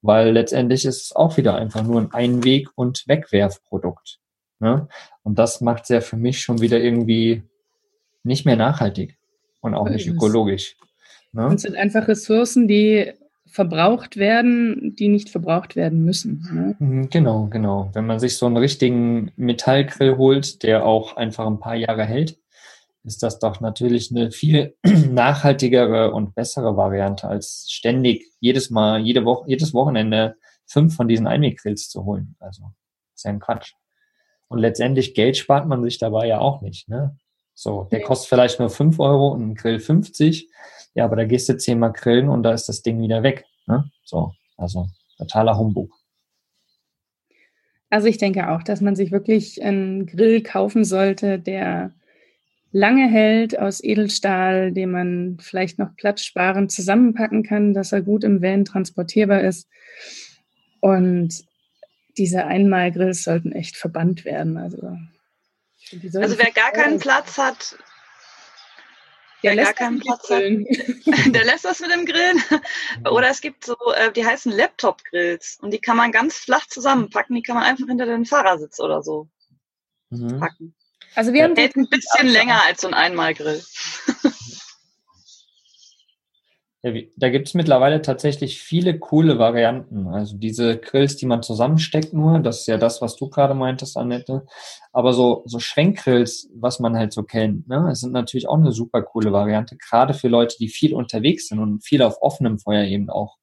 [0.02, 4.18] weil letztendlich ist es auch wieder einfach nur ein Einweg- und Wegwerfprodukt.
[4.60, 4.88] Ne?
[5.22, 7.42] Und das macht es ja für mich schon wieder irgendwie
[8.22, 9.18] nicht mehr nachhaltig
[9.60, 10.76] und auch nicht ökologisch.
[11.32, 11.46] Ne?
[11.46, 13.12] Und es sind einfach Ressourcen, die
[13.46, 16.46] verbraucht werden, die nicht verbraucht werden müssen.
[16.52, 16.76] Ne?
[16.78, 17.90] Mhm, genau, genau.
[17.92, 22.38] Wenn man sich so einen richtigen Metallgrill holt, der auch einfach ein paar Jahre hält,
[23.04, 29.24] ist das doch natürlich eine viel nachhaltigere und bessere Variante, als ständig jedes Mal, jede
[29.24, 30.36] Woche, jedes Wochenende
[30.66, 32.34] fünf von diesen Einweggrills zu holen.
[32.40, 32.72] Also,
[33.14, 33.74] ist ja ein Quatsch.
[34.54, 36.88] Und letztendlich Geld spart man sich dabei ja auch nicht.
[36.88, 37.18] Ne?
[37.54, 40.48] So, der kostet vielleicht nur fünf Euro und ein Grill 50.
[40.94, 43.46] Ja, aber da gehst du zehnmal grillen und da ist das Ding wieder weg.
[43.66, 43.90] Ne?
[44.04, 44.86] So, also
[45.18, 45.90] totaler Humbug.
[47.90, 51.92] Also ich denke auch, dass man sich wirklich einen Grill kaufen sollte, der
[52.70, 58.40] lange hält aus Edelstahl, den man vielleicht noch platzsparend zusammenpacken kann, dass er gut im
[58.40, 59.68] Van transportierbar ist.
[60.78, 61.44] Und
[62.16, 64.56] diese Einmalgrills sollten echt verbannt werden.
[64.56, 64.96] Also,
[66.18, 66.98] also wer gar keinen.
[66.98, 67.76] Platz hat,
[69.42, 70.42] der gar keinen Platz hat,
[71.34, 72.42] der lässt das mit dem Grillen.
[73.10, 77.36] Oder es gibt so, äh, die heißen Laptop-Grills und die kann man ganz flach zusammenpacken.
[77.36, 79.28] Die kann man einfach hinter den Fahrersitz oder so
[80.10, 80.40] mhm.
[80.40, 80.74] packen.
[81.14, 83.62] Also wir haben hält ein bisschen länger als so ein Einmalgrill.
[87.16, 90.06] Da gibt es mittlerweile tatsächlich viele coole Varianten.
[90.08, 93.96] Also diese Grills, die man zusammensteckt nur, das ist ja das, was du gerade meintest,
[93.96, 94.44] Annette.
[94.92, 98.72] Aber so, so Schwenkgrills, was man halt so kennt, ne, das sind natürlich auch eine
[98.72, 102.84] super coole Variante, gerade für Leute, die viel unterwegs sind und viel auf offenem Feuer
[102.84, 103.38] eben auch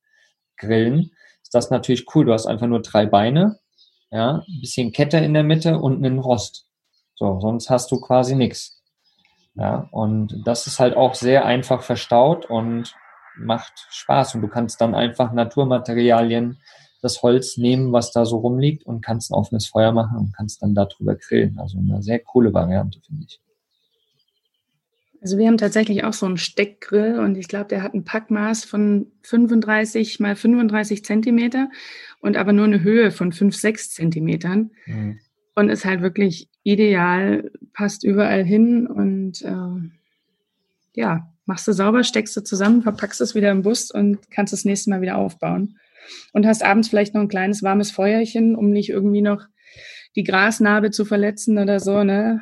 [0.55, 1.09] grillen.
[1.41, 2.25] Ist das natürlich cool.
[2.25, 3.57] Du hast einfach nur drei Beine,
[4.11, 6.67] ja, ein bisschen Kette in der Mitte und einen Rost.
[7.15, 8.83] So, sonst hast du quasi nichts.
[9.55, 12.95] Ja, und das ist halt auch sehr einfach verstaut und
[13.37, 16.59] macht Spaß und du kannst dann einfach Naturmaterialien,
[17.01, 20.61] das Holz nehmen, was da so rumliegt und kannst ein offenes Feuer machen und kannst
[20.61, 21.57] dann darüber grillen.
[21.59, 23.39] Also eine sehr coole Variante, finde ich.
[25.21, 28.65] Also wir haben tatsächlich auch so einen Steckgrill und ich glaube, der hat ein Packmaß
[28.65, 31.69] von 35 mal 35 Zentimeter
[32.21, 34.71] und aber nur eine Höhe von 5, 6 Zentimetern.
[34.85, 35.19] Mhm.
[35.53, 39.89] Und ist halt wirklich ideal, passt überall hin und äh,
[40.95, 44.63] ja, machst du sauber, steckst du zusammen, verpackst es wieder im Bus und kannst das
[44.63, 45.75] nächste Mal wieder aufbauen.
[46.31, 49.43] Und hast abends vielleicht noch ein kleines warmes Feuerchen, um nicht irgendwie noch
[50.15, 52.39] die Grasnarbe zu verletzen oder so, ne?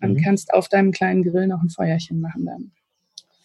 [0.00, 0.22] Dann mhm.
[0.22, 2.72] kannst auf deinem kleinen Grill noch ein Feuerchen machen dann.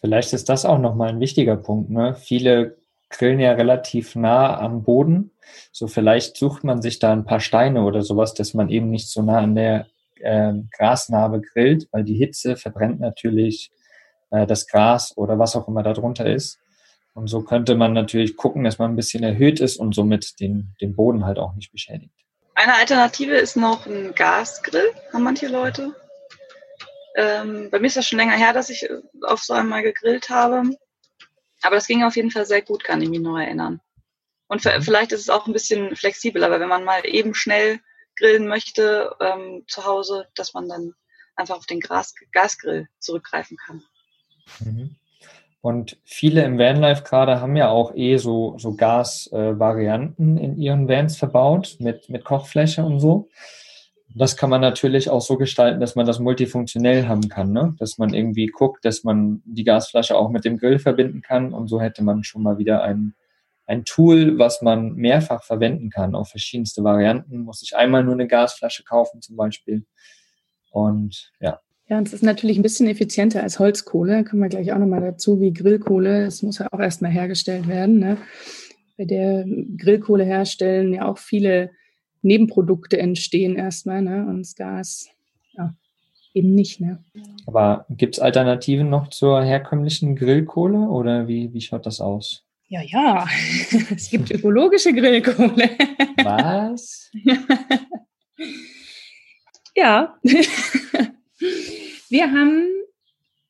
[0.00, 2.14] Vielleicht ist das auch nochmal ein wichtiger Punkt, ne?
[2.14, 2.78] Viele
[3.10, 5.32] grillen ja relativ nah am Boden.
[5.70, 9.10] So vielleicht sucht man sich da ein paar Steine oder sowas, dass man eben nicht
[9.10, 9.86] so nah an der
[10.20, 13.70] äh, Grasnarbe grillt, weil die Hitze verbrennt natürlich
[14.34, 16.58] äh, das Gras oder was auch immer darunter ist.
[17.14, 20.74] Und so könnte man natürlich gucken, dass man ein bisschen erhöht ist und somit den,
[20.80, 22.12] den Boden halt auch nicht beschädigt.
[22.56, 25.94] Eine Alternative ist noch ein Gasgrill, haben manche Leute.
[27.16, 28.88] Ähm, bei mir ist das schon länger her, dass ich
[29.22, 30.62] auf so einmal gegrillt habe.
[31.62, 33.80] Aber das ging auf jeden Fall sehr gut, kann ich mich noch erinnern.
[34.48, 34.82] Und mhm.
[34.82, 37.78] vielleicht ist es auch ein bisschen flexibler, aber wenn man mal eben schnell
[38.16, 40.94] grillen möchte ähm, zu Hause, dass man dann
[41.36, 43.82] einfach auf den Gras Gasgrill zurückgreifen kann.
[44.60, 44.96] Mhm.
[45.60, 51.16] Und viele im Vanlife gerade haben ja auch eh so, so Gas-Varianten in ihren Vans
[51.16, 53.30] verbaut mit, mit Kochfläche und so.
[54.14, 57.74] Das kann man natürlich auch so gestalten, dass man das multifunktionell haben kann, ne?
[57.78, 61.66] dass man irgendwie guckt, dass man die Gasflasche auch mit dem Grill verbinden kann und
[61.68, 63.14] so hätte man schon mal wieder ein,
[63.66, 67.38] ein Tool, was man mehrfach verwenden kann auf verschiedenste Varianten.
[67.38, 69.84] Muss ich einmal nur eine Gasflasche kaufen zum Beispiel.
[70.70, 74.24] Und ja, ja, und es ist natürlich ein bisschen effizienter als Holzkohle.
[74.24, 76.24] Kommen wir gleich auch nochmal dazu, wie Grillkohle.
[76.24, 77.98] Das muss ja auch erstmal hergestellt werden.
[77.98, 78.16] Ne?
[78.96, 79.44] Bei der
[79.76, 81.72] Grillkohle herstellen ja auch viele
[82.22, 84.00] Nebenprodukte entstehen erstmal.
[84.00, 84.26] Ne?
[84.26, 85.08] Und das Gas
[85.52, 85.74] ja,
[86.32, 86.80] eben nicht.
[86.80, 87.04] Ne?
[87.46, 92.46] Aber gibt es Alternativen noch zur herkömmlichen Grillkohle oder wie, wie schaut das aus?
[92.68, 93.26] Ja, ja,
[93.94, 95.68] es gibt ökologische Grillkohle.
[96.22, 97.10] Was?
[99.76, 100.16] ja.
[102.08, 102.68] Wir haben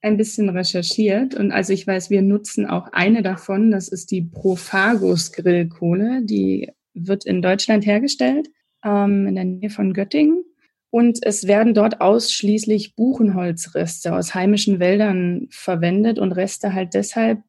[0.02, 4.22] ein bisschen recherchiert und also ich weiß, wir nutzen auch eine davon, das ist die
[4.22, 8.48] Profagus Grillkohle, die wird in Deutschland hergestellt,
[8.84, 10.44] ähm, in der Nähe von Göttingen.
[10.90, 17.42] Und es werden dort ausschließlich Buchenholzreste aus heimischen Wäldern verwendet und Reste halt deshalb,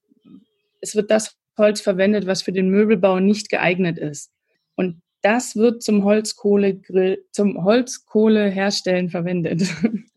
[0.81, 4.31] es wird das Holz verwendet, was für den Möbelbau nicht geeignet ist.
[4.75, 9.63] Und das wird zum Holzkohlegrill, zum Holzkohleherstellen verwendet.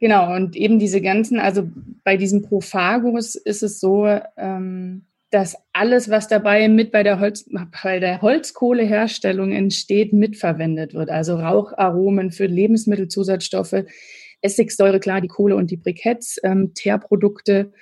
[0.00, 1.68] genau, und eben diese ganzen, also
[2.04, 7.48] bei diesem Prophagus ist es so, ähm, dass alles, was dabei mit bei der, Holz,
[7.82, 11.10] bei der Holzkohleherstellung entsteht, mitverwendet wird.
[11.10, 13.84] Also Raucharomen für Lebensmittelzusatzstoffe,
[14.40, 17.72] Essigsäure, klar, die Kohle und die Briketts, ähm, Teerprodukte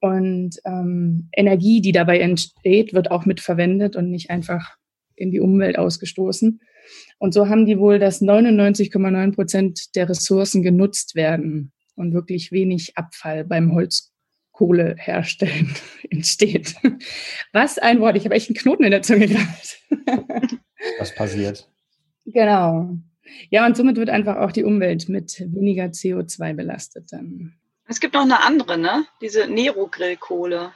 [0.00, 4.76] und ähm, Energie, die dabei entsteht, wird auch mitverwendet und nicht einfach
[5.14, 6.60] in die Umwelt ausgestoßen.
[7.18, 12.96] Und so haben die wohl, dass 99,9 Prozent der Ressourcen genutzt werden und wirklich wenig
[12.96, 15.74] Abfall beim Holzkohle herstellen
[16.10, 16.76] entsteht.
[17.52, 19.78] Was ein Wort, ich habe echt einen Knoten in der Zunge gehabt.
[20.98, 21.68] Was passiert?
[22.26, 22.96] Genau.
[23.50, 27.54] Ja, und somit wird einfach auch die Umwelt mit weniger CO2 belastet dann.
[27.86, 29.04] Es gibt noch eine andere, ne?
[29.20, 30.72] Diese Nero-Grillkohle.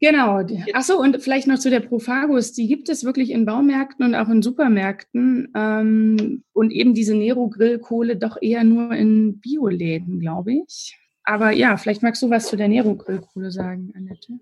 [0.00, 0.42] Genau.
[0.74, 2.52] Ach so, und vielleicht noch zu der Prophagus.
[2.52, 5.52] Die gibt es wirklich in Baumärkten und auch in Supermärkten.
[5.54, 10.98] Ähm, und eben diese Nero-Grillkohle doch eher nur in Bioläden, glaube ich.
[11.22, 14.34] Aber ja, vielleicht magst du was zu der Nero-Grillkohle sagen, Annette.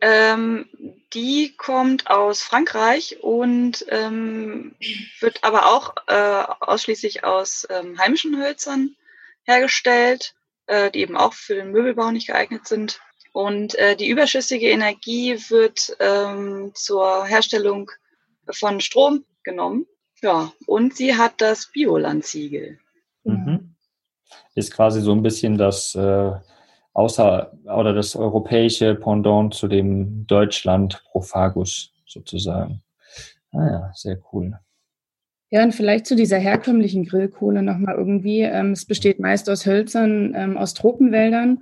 [0.00, 0.66] Ähm,
[1.14, 4.74] die kommt aus Frankreich und ähm,
[5.20, 8.96] wird aber auch äh, ausschließlich aus ähm, heimischen Hölzern
[9.44, 10.34] hergestellt
[10.66, 13.00] äh, die eben auch für den Möbelbau nicht geeignet sind.
[13.36, 17.90] Und äh, die überschüssige Energie wird ähm, zur Herstellung
[18.50, 19.84] von Strom genommen.
[20.22, 22.78] Ja, und sie hat das Bioland-Siegel.
[23.24, 23.74] Mhm.
[24.54, 26.30] Ist quasi so ein bisschen das äh,
[26.94, 32.82] außer oder das europäische Pendant zu dem Deutschland Prophagus sozusagen.
[33.52, 34.58] Ah ja, sehr cool.
[35.50, 38.40] Ja, und vielleicht zu dieser herkömmlichen Grillkohle nochmal irgendwie.
[38.40, 41.60] Ähm, es besteht meist aus Hölzern, ähm, aus Tropenwäldern.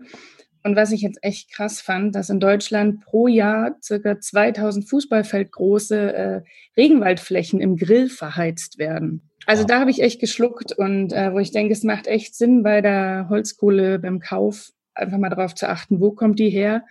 [0.65, 6.15] Und was ich jetzt echt krass fand, dass in Deutschland pro Jahr circa 2000 Fußballfeldgroße
[6.15, 6.41] äh,
[6.77, 9.31] Regenwaldflächen im Grill verheizt werden.
[9.47, 12.63] Also da habe ich echt geschluckt und äh, wo ich denke, es macht echt Sinn
[12.63, 16.85] bei der Holzkohle beim Kauf einfach mal darauf zu achten, wo kommt die her.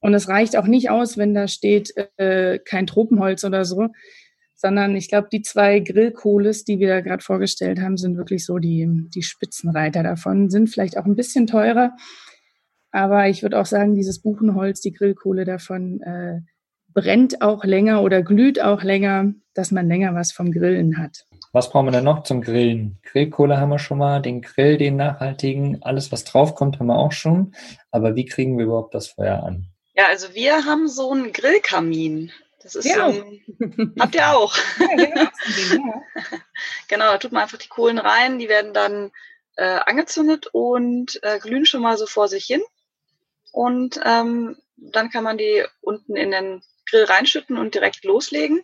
[0.00, 3.88] Und es reicht auch nicht aus, wenn da steht äh, kein Tropenholz oder so,
[4.56, 8.58] sondern ich glaube, die zwei Grillkohles, die wir da gerade vorgestellt haben, sind wirklich so
[8.58, 11.92] die, die Spitzenreiter davon, sind vielleicht auch ein bisschen teurer.
[12.92, 16.40] Aber ich würde auch sagen, dieses Buchenholz, die Grillkohle davon, äh,
[16.92, 21.24] brennt auch länger oder glüht auch länger, dass man länger was vom Grillen hat.
[21.52, 22.98] Was brauchen wir denn noch zum Grillen?
[23.02, 27.12] Grillkohle haben wir schon mal, den Grill, den nachhaltigen, alles was draufkommt, haben wir auch
[27.12, 27.54] schon.
[27.90, 29.66] Aber wie kriegen wir überhaupt das Feuer an?
[29.94, 32.30] Ja, also wir haben so einen Grillkamin.
[32.62, 33.10] Das ist ja.
[33.10, 33.22] so
[33.58, 34.56] ein, habt ihr auch.
[34.78, 35.30] Ja,
[36.88, 39.10] genau, da tut man einfach die Kohlen rein, die werden dann
[39.56, 42.62] äh, angezündet und äh, glühen schon mal so vor sich hin.
[43.52, 48.62] Und ähm, dann kann man die unten in den Grill reinschütten und direkt loslegen.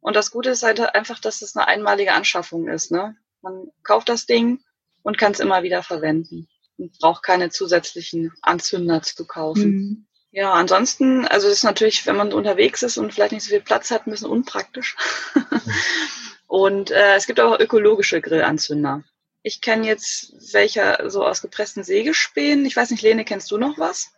[0.00, 2.90] Und das Gute ist halt einfach, dass es eine einmalige Anschaffung ist.
[2.90, 3.16] Ne?
[3.40, 4.60] Man kauft das Ding
[5.02, 9.70] und kann es immer wieder verwenden und braucht keine zusätzlichen Anzünder zu kaufen.
[9.70, 10.06] Mhm.
[10.30, 13.60] Ja, ansonsten, also es ist natürlich, wenn man unterwegs ist und vielleicht nicht so viel
[13.60, 14.96] Platz hat, ein bisschen unpraktisch.
[16.48, 19.04] und äh, es gibt auch ökologische Grillanzünder.
[19.42, 22.66] Ich kenne jetzt welche so aus gepressten Sägespänen.
[22.66, 24.10] Ich weiß nicht, Lene, kennst du noch was?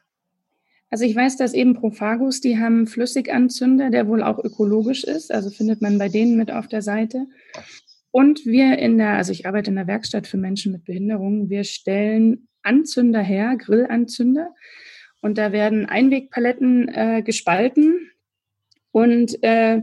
[0.90, 5.32] Also ich weiß, dass eben Prophagus, die haben Flüssiganzünder, der wohl auch ökologisch ist.
[5.32, 7.26] Also findet man bei denen mit auf der Seite.
[8.12, 11.64] Und wir in der, also ich arbeite in der Werkstatt für Menschen mit Behinderungen, wir
[11.64, 14.54] stellen Anzünder her, Grillanzünder.
[15.20, 18.10] Und da werden Einwegpaletten äh, gespalten
[18.92, 19.82] und äh,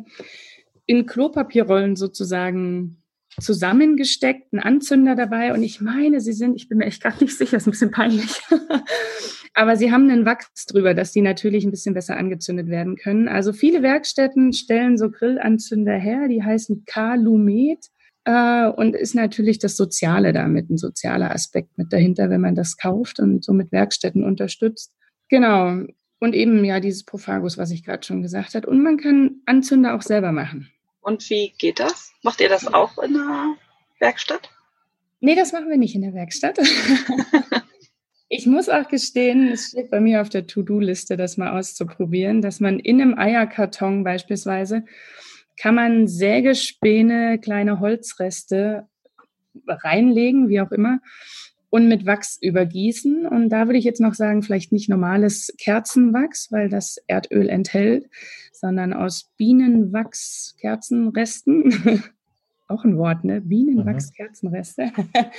[0.85, 3.03] in Klopapierrollen sozusagen
[3.39, 5.53] zusammengesteckt, ein Anzünder dabei.
[5.53, 7.91] Und ich meine, sie sind, ich bin mir echt gar nicht sicher, ist ein bisschen
[7.91, 8.41] peinlich.
[9.53, 13.27] Aber sie haben einen Wachs drüber, dass die natürlich ein bisschen besser angezündet werden können.
[13.27, 17.89] Also viele Werkstätten stellen so Grillanzünder her, die heißen Kalumet.
[18.25, 22.77] Äh, und ist natürlich das Soziale damit, ein sozialer Aspekt mit dahinter, wenn man das
[22.77, 24.93] kauft und somit Werkstätten unterstützt.
[25.29, 25.83] Genau.
[26.19, 28.67] Und eben ja dieses Prophagus, was ich gerade schon gesagt habe.
[28.67, 30.69] Und man kann Anzünder auch selber machen.
[31.01, 32.13] Und wie geht das?
[32.23, 33.55] Macht ihr das auch in der
[33.99, 34.49] Werkstatt?
[35.19, 36.57] Nee, das machen wir nicht in der Werkstatt.
[38.35, 42.59] ich muss auch gestehen, es steht bei mir auf der To-Do-Liste, das mal auszuprobieren, dass
[42.59, 44.85] man in einem Eierkarton beispielsweise
[45.55, 48.87] kann man Sägespäne, kleine Holzreste
[49.67, 50.99] reinlegen, wie auch immer,
[51.69, 53.27] und mit Wachs übergießen.
[53.27, 58.09] Und da würde ich jetzt noch sagen, vielleicht nicht normales Kerzenwachs, weil das Erdöl enthält,
[58.51, 62.03] sondern aus Bienenwachs Kerzenresten.
[62.73, 63.39] Auch ein Wort, ne?
[63.39, 64.91] Bienenwachs Kerzenreste.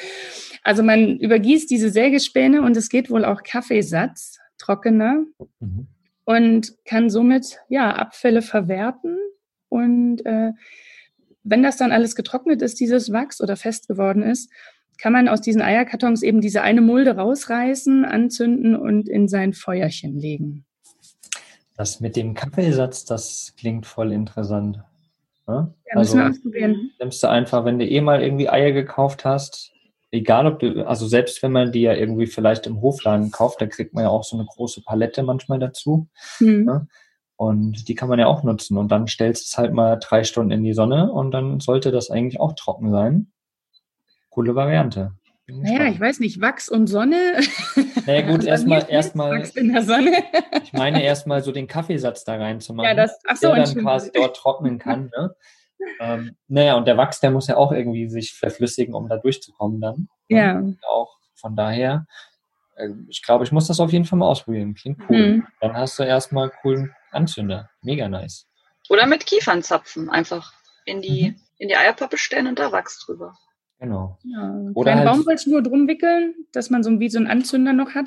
[0.63, 5.25] also man übergießt diese Sägespäne und es geht wohl auch Kaffeesatz, trockener,
[5.59, 5.89] mhm.
[6.25, 9.19] und kann somit ja Abfälle verwerten
[9.69, 10.53] Und äh,
[11.43, 14.49] wenn das dann alles getrocknet ist, dieses Wachs oder fest geworden ist,
[14.97, 20.17] kann man aus diesen Eierkartons eben diese eine Mulde rausreißen, anzünden und in sein Feuerchen
[20.17, 20.65] legen.
[21.77, 24.85] Das mit dem Kaffeesatz, das klingt voll interessant.
[25.47, 26.91] Ja, müssen also, wir ausprobieren.
[26.99, 29.73] Nimmst du einfach, wenn du eh mal irgendwie Eier gekauft hast,
[30.11, 33.67] egal ob du, also selbst wenn man die ja irgendwie vielleicht im Hofladen kauft, da
[33.67, 36.09] kriegt man ja auch so eine große Palette manchmal dazu.
[36.41, 36.65] Mhm.
[36.65, 36.89] Ne?
[37.37, 38.79] Und die kann man ja auch nutzen.
[38.79, 41.91] Und dann stellst du es halt mal drei Stunden in die Sonne und dann sollte
[41.91, 43.33] das eigentlich auch trocken sein.
[44.31, 45.13] Coole Variante.
[45.47, 47.41] Naja, ich weiß nicht, Wachs und Sonne.
[48.07, 49.39] Naja, gut, erstmal, erstmal.
[49.39, 50.25] Wachs in der Sonne.
[50.63, 52.89] ich meine erstmal so den Kaffeesatz da reinzumachen.
[52.89, 55.11] Ja, das, ach so, der dann quasi dort trocknen kann.
[55.17, 55.35] Ne?
[56.01, 59.81] ähm, naja, und der Wachs, der muss ja auch irgendwie sich verflüssigen, um da durchzukommen
[59.81, 60.09] dann.
[60.29, 60.57] Ja.
[60.57, 62.07] Und auch von daher,
[62.77, 64.75] äh, ich glaube, ich muss das auf jeden Fall mal ausprobieren.
[64.75, 65.29] Klingt cool.
[65.29, 65.47] Mhm.
[65.61, 67.71] Dann hast du erstmal einen coolen Anzünder.
[67.83, 68.47] Mega nice.
[68.89, 70.53] Oder mit Kiefernzapfen einfach
[70.85, 71.41] in die, mhm.
[71.59, 73.35] in die Eierpappe stellen und da Wachs drüber.
[73.85, 74.19] Genau.
[74.25, 78.07] Ja, oder halt, Baumwollschnur drum wickeln, dass man so wie so einen Anzünder noch hat.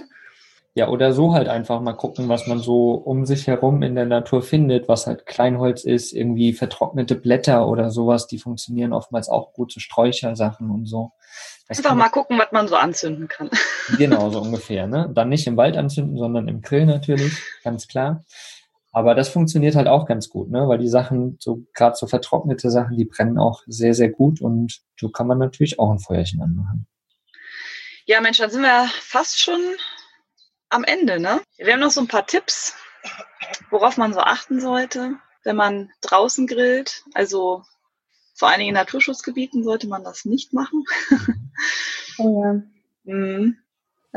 [0.73, 4.05] Ja, oder so halt einfach mal gucken, was man so um sich herum in der
[4.05, 9.53] Natur findet, was halt Kleinholz ist, irgendwie vertrocknete Blätter oder sowas, die funktionieren oftmals auch
[9.53, 11.11] gut, so Sträuchersachen und so.
[11.67, 13.49] Das einfach mal gucken, was man so anzünden kann.
[13.97, 14.87] Genau, so ungefähr.
[14.87, 15.11] Ne?
[15.13, 18.23] Dann nicht im Wald anzünden, sondern im Grill natürlich, ganz klar.
[18.97, 20.67] Aber das funktioniert halt auch ganz gut, ne?
[20.67, 24.81] weil die Sachen, so gerade so vertrocknete Sachen, die brennen auch sehr, sehr gut und
[24.99, 26.87] so kann man natürlich auch ein Feuerchen anmachen.
[28.05, 29.59] Ja, Mensch, dann sind wir fast schon
[30.69, 31.41] am Ende, ne?
[31.57, 32.73] Wir haben noch so ein paar Tipps,
[33.69, 37.03] worauf man so achten sollte, wenn man draußen grillt.
[37.13, 37.61] Also
[38.33, 40.85] vor allen Dingen in Naturschutzgebieten sollte man das nicht machen.
[42.17, 42.61] oh ja.
[43.13, 43.57] Mhm.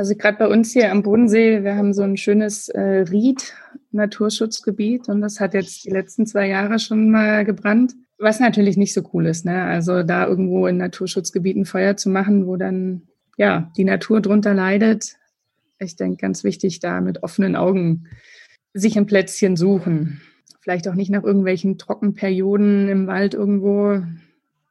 [0.01, 5.21] Also gerade bei uns hier am Bodensee, wir haben so ein schönes äh, Ried-Naturschutzgebiet und
[5.21, 7.93] das hat jetzt die letzten zwei Jahre schon mal gebrannt.
[8.17, 9.65] Was natürlich nicht so cool ist, ne?
[9.65, 13.03] Also da irgendwo in Naturschutzgebieten Feuer zu machen, wo dann
[13.37, 15.17] ja die Natur drunter leidet,
[15.79, 18.07] ich denke, ganz wichtig, da mit offenen Augen
[18.73, 20.23] sich ein Plätzchen suchen.
[20.63, 24.03] Vielleicht auch nicht nach irgendwelchen Trockenperioden im Wald irgendwo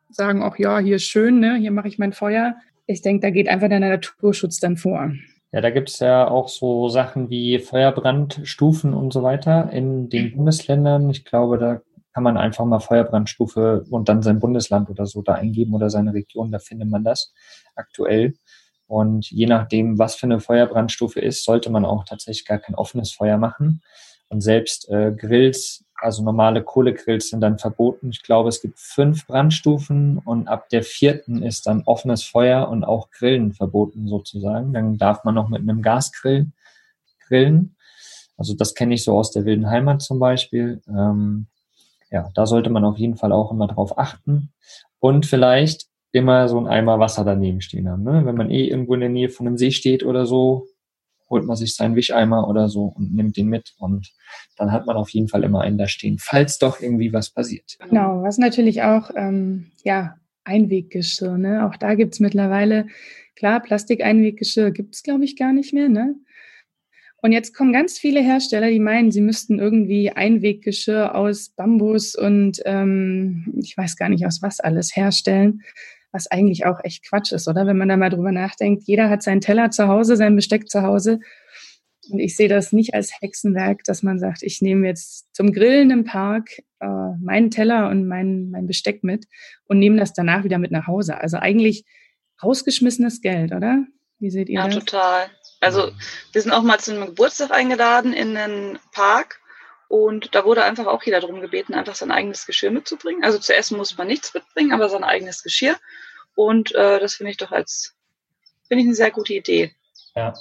[0.09, 1.55] sagen, ach ja, hier ist schön, ne?
[1.57, 2.55] hier mache ich mein Feuer.
[2.89, 5.11] Ich denke, da geht einfach der Naturschutz dann vor.
[5.51, 10.35] Ja, da gibt es ja auch so Sachen wie Feuerbrandstufen und so weiter in den
[10.35, 11.07] Bundesländern.
[11.11, 11.81] Ich glaube, da
[12.15, 16.15] kann man einfach mal Feuerbrandstufe und dann sein Bundesland oder so da eingeben oder seine
[16.15, 17.31] Region, da findet man das
[17.75, 18.33] aktuell.
[18.87, 23.11] Und je nachdem, was für eine Feuerbrandstufe ist, sollte man auch tatsächlich gar kein offenes
[23.11, 23.83] Feuer machen.
[24.29, 28.09] Und selbst äh, Grills, also normale Kohlegrills sind dann verboten.
[28.09, 32.83] Ich glaube, es gibt fünf Brandstufen und ab der vierten ist dann offenes Feuer und
[32.83, 34.73] auch Grillen verboten sozusagen.
[34.73, 36.47] Dann darf man noch mit einem Gasgrill
[37.27, 37.75] grillen.
[38.37, 40.81] Also das kenne ich so aus der wilden Heimat zum Beispiel.
[40.87, 41.47] Ähm,
[42.11, 44.51] ja, da sollte man auf jeden Fall auch immer drauf achten.
[44.99, 48.03] Und vielleicht immer so ein Eimer Wasser daneben stehen haben.
[48.03, 48.25] Ne?
[48.25, 50.67] Wenn man eh irgendwo in der Nähe von einem See steht oder so,
[51.29, 54.11] holt man sich seinen Wischeimer oder so und nimmt den mit und
[54.57, 57.77] dann hat man auf jeden Fall immer einen da stehen, falls doch irgendwie was passiert.
[57.79, 61.65] Genau, was natürlich auch, ähm, ja, Einweggeschirr, ne?
[61.67, 62.87] Auch da gibt's mittlerweile,
[63.35, 66.15] klar, Plastikeinweggeschirr gibt's glaube ich, gar nicht mehr, ne?
[67.21, 72.61] Und jetzt kommen ganz viele Hersteller, die meinen, sie müssten irgendwie Einweggeschirr aus Bambus und
[72.65, 75.61] ähm, ich weiß gar nicht aus was alles herstellen
[76.11, 77.67] was eigentlich auch echt Quatsch ist, oder?
[77.67, 80.81] Wenn man da mal drüber nachdenkt, jeder hat seinen Teller zu Hause, sein Besteck zu
[80.81, 81.19] Hause.
[82.09, 85.91] Und ich sehe das nicht als Hexenwerk, dass man sagt, ich nehme jetzt zum Grillen
[85.91, 86.49] im Park
[86.79, 86.87] äh,
[87.21, 89.25] meinen Teller und mein, mein Besteck mit
[89.65, 91.19] und nehme das danach wieder mit nach Hause.
[91.19, 91.85] Also eigentlich
[92.41, 93.85] rausgeschmissenes Geld, oder?
[94.17, 94.75] Wie seht ihr ja, das?
[94.75, 95.25] Ja, total.
[95.61, 95.91] Also
[96.31, 99.38] wir sind auch mal zu einem Geburtstag eingeladen in einen Park
[99.89, 103.23] und da wurde einfach auch jeder darum gebeten, einfach sein eigenes Geschirr mitzubringen.
[103.23, 105.75] Also zu essen muss man nichts mitbringen, aber sein eigenes Geschirr.
[106.35, 107.95] Und äh, das finde ich doch als,
[108.67, 109.71] finde ich eine sehr gute Idee.
[110.15, 110.35] Ja.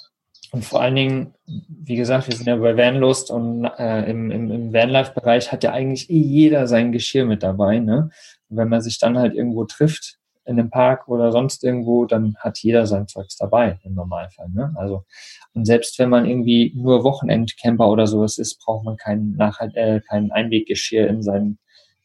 [0.51, 4.51] Und vor allen Dingen, wie gesagt, wir sind ja bei Vanlust und äh, im, im,
[4.51, 7.79] im Vanlife-Bereich hat ja eigentlich eh jeder sein Geschirr mit dabei.
[7.79, 8.11] Ne?
[8.51, 10.19] Und wenn man sich dann halt irgendwo trifft,
[10.49, 14.49] in einem Park oder sonst irgendwo, dann hat jeder sein Zeugs dabei im Normalfall.
[14.49, 14.73] Ne?
[14.77, 15.05] Also
[15.53, 20.01] und selbst wenn man irgendwie nur Wochenendcamper oder sowas ist, braucht man kein, Nachhalt, äh,
[20.09, 21.59] kein Einweggeschirr in seinen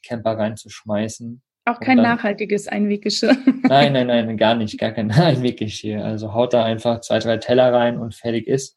[0.05, 1.41] Camper reinzuschmeißen.
[1.65, 3.37] Auch kein dann, nachhaltiges Einweggeschirr.
[3.63, 6.03] Nein, nein, nein, gar nicht, gar kein Einweggeschirr.
[6.03, 8.75] Also haut da einfach zwei, drei Teller rein und fertig ist.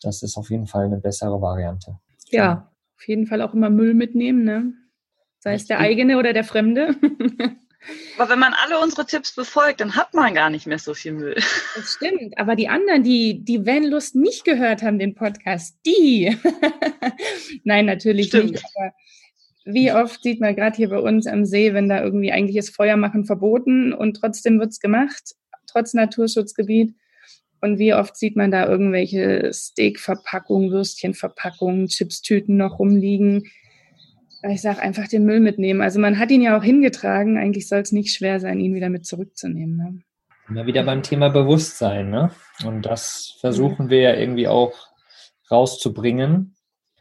[0.00, 1.98] Das ist auf jeden Fall eine bessere Variante.
[2.30, 4.72] Ja, auf jeden Fall auch immer Müll mitnehmen, ne?
[5.40, 6.94] Sei es der eigene oder der fremde.
[8.16, 11.12] Aber wenn man alle unsere Tipps befolgt, dann hat man gar nicht mehr so viel
[11.12, 11.34] Müll.
[11.74, 12.38] Das stimmt.
[12.38, 16.36] Aber die anderen, die die Vanlust nicht gehört haben, den Podcast, die.
[17.64, 18.52] Nein, natürlich stimmt.
[18.52, 18.64] nicht.
[18.76, 18.92] Aber
[19.64, 22.74] wie oft sieht man gerade hier bei uns am See, wenn da irgendwie eigentlich ist
[22.74, 25.34] Feuer machen verboten und trotzdem wird's gemacht,
[25.66, 26.94] trotz Naturschutzgebiet.
[27.60, 33.44] Und wie oft sieht man da irgendwelche Steakverpackungen, Würstchenverpackungen, Chipstüten noch rumliegen.
[34.50, 35.82] Ich sage einfach den Müll mitnehmen.
[35.82, 37.38] Also man hat ihn ja auch hingetragen.
[37.38, 39.76] Eigentlich soll es nicht schwer sein, ihn wieder mit zurückzunehmen.
[39.76, 40.02] Ne?
[40.48, 42.10] Immer wieder beim Thema Bewusstsein.
[42.10, 42.30] Ne?
[42.64, 44.74] Und das versuchen wir ja irgendwie auch
[45.50, 46.56] rauszubringen.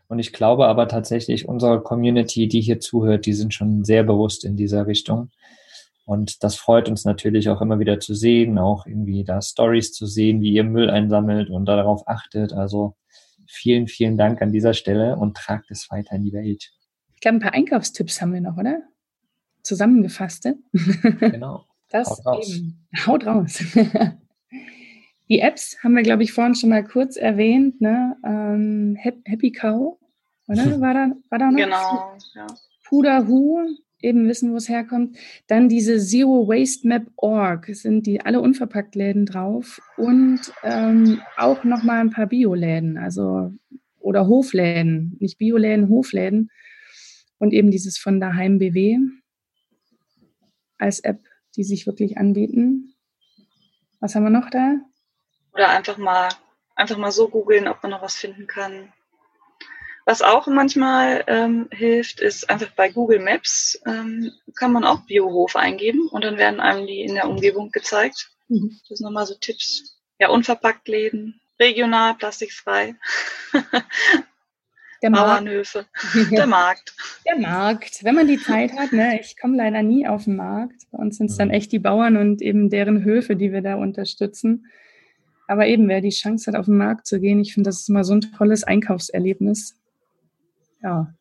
[0.08, 4.44] Und ich glaube aber tatsächlich, unsere Community, die hier zuhört, die sind schon sehr bewusst
[4.44, 5.32] in dieser Richtung.
[6.06, 10.06] Und das freut uns natürlich auch immer wieder zu sehen, auch irgendwie da Stories zu
[10.06, 12.54] sehen, wie ihr Müll einsammelt und darauf achtet.
[12.54, 12.96] Also
[13.48, 16.72] vielen, vielen Dank an dieser Stelle und tragt es weiter in die Welt.
[17.22, 18.82] Ich glaube, ein paar Einkaufstipps haben wir noch, oder?
[19.62, 20.58] Zusammengefasste.
[20.74, 21.66] Genau.
[21.92, 22.56] Das Haut raus.
[22.56, 22.88] Eben.
[23.06, 23.64] Haut raus.
[25.30, 27.80] Die Apps haben wir, glaube ich, vorhin schon mal kurz erwähnt.
[27.82, 28.16] Ne?
[28.26, 30.00] Ähm, Happy Cow,
[30.48, 30.80] oder?
[30.80, 31.58] War da, war da noch?
[31.58, 32.48] Genau, ja.
[32.86, 33.60] Puder Hu,
[34.02, 35.18] eben wissen, wo es herkommt.
[35.48, 41.66] Dann diese Zero Waste Map Org, sind die alle unverpackt Läden drauf und ähm, auch
[41.66, 43.52] nochmal ein paar Bioläden, also
[44.00, 46.50] oder Hofläden, nicht Bioläden, Hofläden
[47.42, 49.00] und eben dieses von daheim BW
[50.78, 51.20] als App,
[51.56, 52.94] die sich wirklich anbieten.
[54.00, 54.76] Was haben wir noch da?
[55.54, 56.30] Oder einfach mal
[56.76, 58.94] einfach mal so googeln, ob man noch was finden kann.
[60.06, 65.56] Was auch manchmal ähm, hilft, ist einfach bei Google Maps ähm, kann man auch Biohof
[65.56, 68.32] eingeben und dann werden einem die in der Umgebung gezeigt.
[68.50, 68.80] Mhm.
[68.88, 70.00] Das sind nochmal so Tipps.
[70.20, 72.96] Ja, unverpackt Läden, regional, plastikfrei.
[75.02, 75.86] Der Bauernhöfe,
[76.32, 76.94] der Markt.
[77.26, 80.84] Der Markt, wenn man die Zeit hat, ne, ich komme leider nie auf den Markt.
[80.92, 81.56] Bei uns sind es dann mhm.
[81.56, 84.68] echt die Bauern und eben deren Höfe, die wir da unterstützen.
[85.48, 87.90] Aber eben, wer die Chance hat, auf den Markt zu gehen, ich finde, das ist
[87.90, 89.76] immer so ein tolles Einkaufserlebnis
[90.84, 91.14] ja.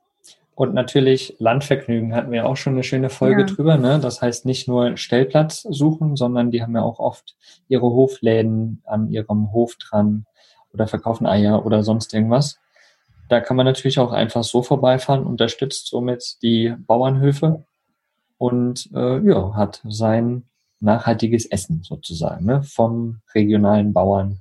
[0.54, 3.46] Und natürlich Landvergnügen hatten wir auch schon eine schöne Folge ja.
[3.46, 3.78] drüber.
[3.78, 3.98] Ne?
[3.98, 7.36] Das heißt nicht nur Stellplatz suchen, sondern die haben ja auch oft
[7.68, 10.26] ihre Hofläden an ihrem Hof dran
[10.74, 12.58] oder verkaufen Eier oder sonst irgendwas.
[13.30, 17.64] Da kann man natürlich auch einfach so vorbeifahren, unterstützt somit die Bauernhöfe
[18.38, 20.44] und äh, ja, hat sein
[20.80, 22.62] nachhaltiges Essen sozusagen ne?
[22.62, 24.40] vom regionalen Bauern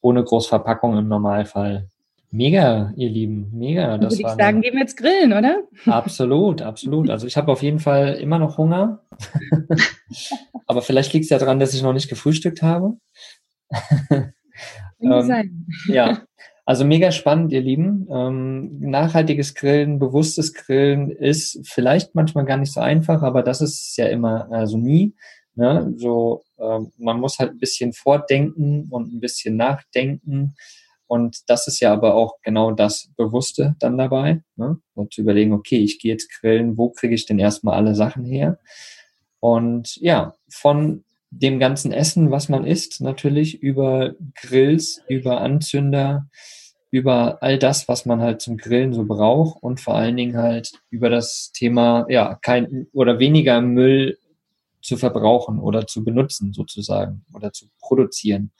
[0.00, 1.88] ohne Großverpackung im Normalfall
[2.30, 3.96] Mega, ihr Lieben, mega.
[3.96, 5.62] Das würde ich sagen, gehen wir jetzt grillen, oder?
[5.86, 7.08] Absolut, absolut.
[7.08, 9.02] Also ich habe auf jeden Fall immer noch Hunger.
[10.66, 12.98] Aber vielleicht liegt es ja daran, dass ich noch nicht gefrühstückt habe.
[15.00, 16.20] ähm, ja,
[16.68, 18.06] also mega spannend, ihr Lieben.
[18.12, 23.96] Ähm, nachhaltiges Grillen, bewusstes Grillen ist vielleicht manchmal gar nicht so einfach, aber das ist
[23.96, 25.14] ja immer, also nie.
[25.54, 25.94] Ne?
[25.96, 30.56] So, ähm, man muss halt ein bisschen vordenken und ein bisschen nachdenken
[31.06, 34.76] und das ist ja aber auch genau das Bewusste dann dabei, ne?
[34.92, 38.26] und zu überlegen, okay, ich gehe jetzt grillen, wo kriege ich denn erstmal alle Sachen
[38.26, 38.58] her?
[39.40, 46.26] Und ja, von dem ganzen Essen, was man isst, natürlich über Grills, über Anzünder,
[46.90, 50.72] über all das, was man halt zum Grillen so braucht und vor allen Dingen halt
[50.90, 54.18] über das Thema, ja, kein oder weniger Müll
[54.80, 58.52] zu verbrauchen oder zu benutzen sozusagen oder zu produzieren.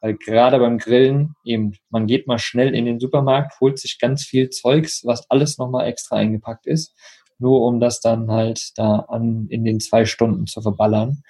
[0.00, 4.24] Weil gerade beim Grillen eben, man geht mal schnell in den Supermarkt, holt sich ganz
[4.24, 6.94] viel Zeugs, was alles nochmal extra eingepackt ist,
[7.38, 11.22] nur um das dann halt da an in den zwei Stunden zu verballern.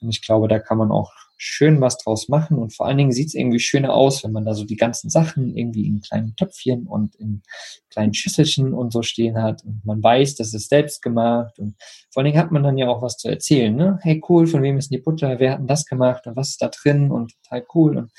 [0.00, 3.12] Und ich glaube, da kann man auch schön was draus machen und vor allen Dingen
[3.12, 6.36] sieht es irgendwie schöner aus, wenn man da so die ganzen Sachen irgendwie in kleinen
[6.36, 7.42] Töpfchen und in
[7.88, 11.76] kleinen Schüsselchen und so stehen hat und man weiß, das ist selbst gemacht und
[12.10, 13.98] vor allen Dingen hat man dann ja auch was zu erzählen, ne?
[14.02, 16.26] Hey cool, von wem ist die Butter, wer hat denn das gemacht?
[16.26, 17.10] Und was ist da drin?
[17.10, 18.12] Und total cool und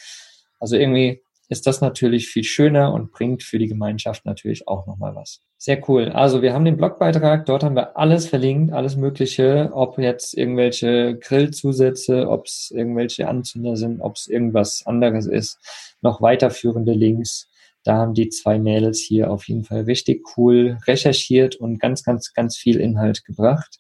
[0.60, 1.22] also irgendwie
[1.52, 5.42] ist das natürlich viel schöner und bringt für die Gemeinschaft natürlich auch nochmal was.
[5.58, 6.08] Sehr cool.
[6.08, 11.18] Also wir haben den Blogbeitrag, dort haben wir alles verlinkt, alles Mögliche, ob jetzt irgendwelche
[11.20, 15.60] Grillzusätze, ob es irgendwelche Anzünder sind, ob es irgendwas anderes ist,
[16.02, 17.50] noch weiterführende Links.
[17.84, 22.34] Da haben die zwei Mädels hier auf jeden Fall richtig cool recherchiert und ganz, ganz,
[22.34, 23.78] ganz viel Inhalt gebracht,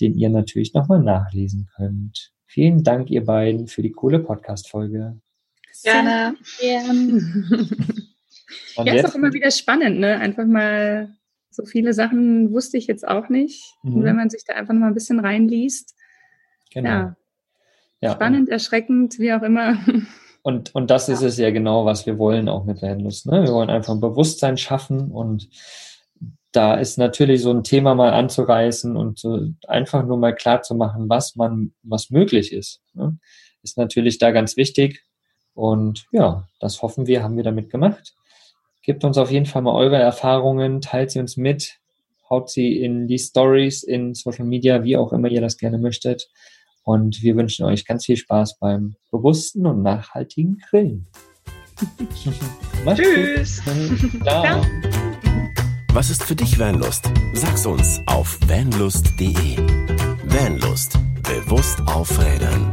[0.00, 2.32] den ihr natürlich nochmal nachlesen könnt.
[2.46, 5.20] Vielen Dank, ihr beiden, für die coole Podcast-Folge.
[5.82, 6.36] Gerne.
[8.84, 10.18] ja, ist auch immer wieder spannend, ne?
[10.18, 11.14] Einfach mal
[11.50, 13.74] so viele Sachen wusste ich jetzt auch nicht.
[13.82, 13.94] Mhm.
[13.94, 15.94] Und wenn man sich da einfach noch mal ein bisschen reinliest.
[16.72, 16.88] Genau.
[16.88, 17.16] Ja.
[18.00, 19.78] ja spannend, erschreckend, wie auch immer.
[20.44, 21.14] Und, und das ja.
[21.14, 23.26] ist es ja genau, was wir wollen auch mit Landlust.
[23.26, 23.44] Ne?
[23.44, 25.48] Wir wollen einfach ein Bewusstsein schaffen und
[26.50, 30.74] da ist natürlich so ein Thema mal anzureißen und so einfach nur mal klar zu
[30.74, 32.80] machen, was man, was möglich ist.
[32.92, 33.18] Ne?
[33.62, 35.04] Ist natürlich da ganz wichtig.
[35.54, 38.14] Und ja, das hoffen wir, haben wir damit gemacht.
[38.82, 41.78] Gebt uns auf jeden Fall mal eure Erfahrungen, teilt sie uns mit.
[42.28, 46.28] haut sie in die Stories, in Social Media, wie auch immer ihr das gerne möchtet.
[46.82, 51.06] Und wir wünschen euch ganz viel Spaß beim bewussten und nachhaltigen Grillen.
[52.94, 53.62] Tschüss.
[54.22, 54.62] Ciao.
[55.92, 57.10] Was ist für dich Vanlust?
[57.34, 59.58] Sag's uns auf vanlust.de.
[60.24, 60.98] Vanlust.
[61.22, 62.70] Bewusst aufrädern.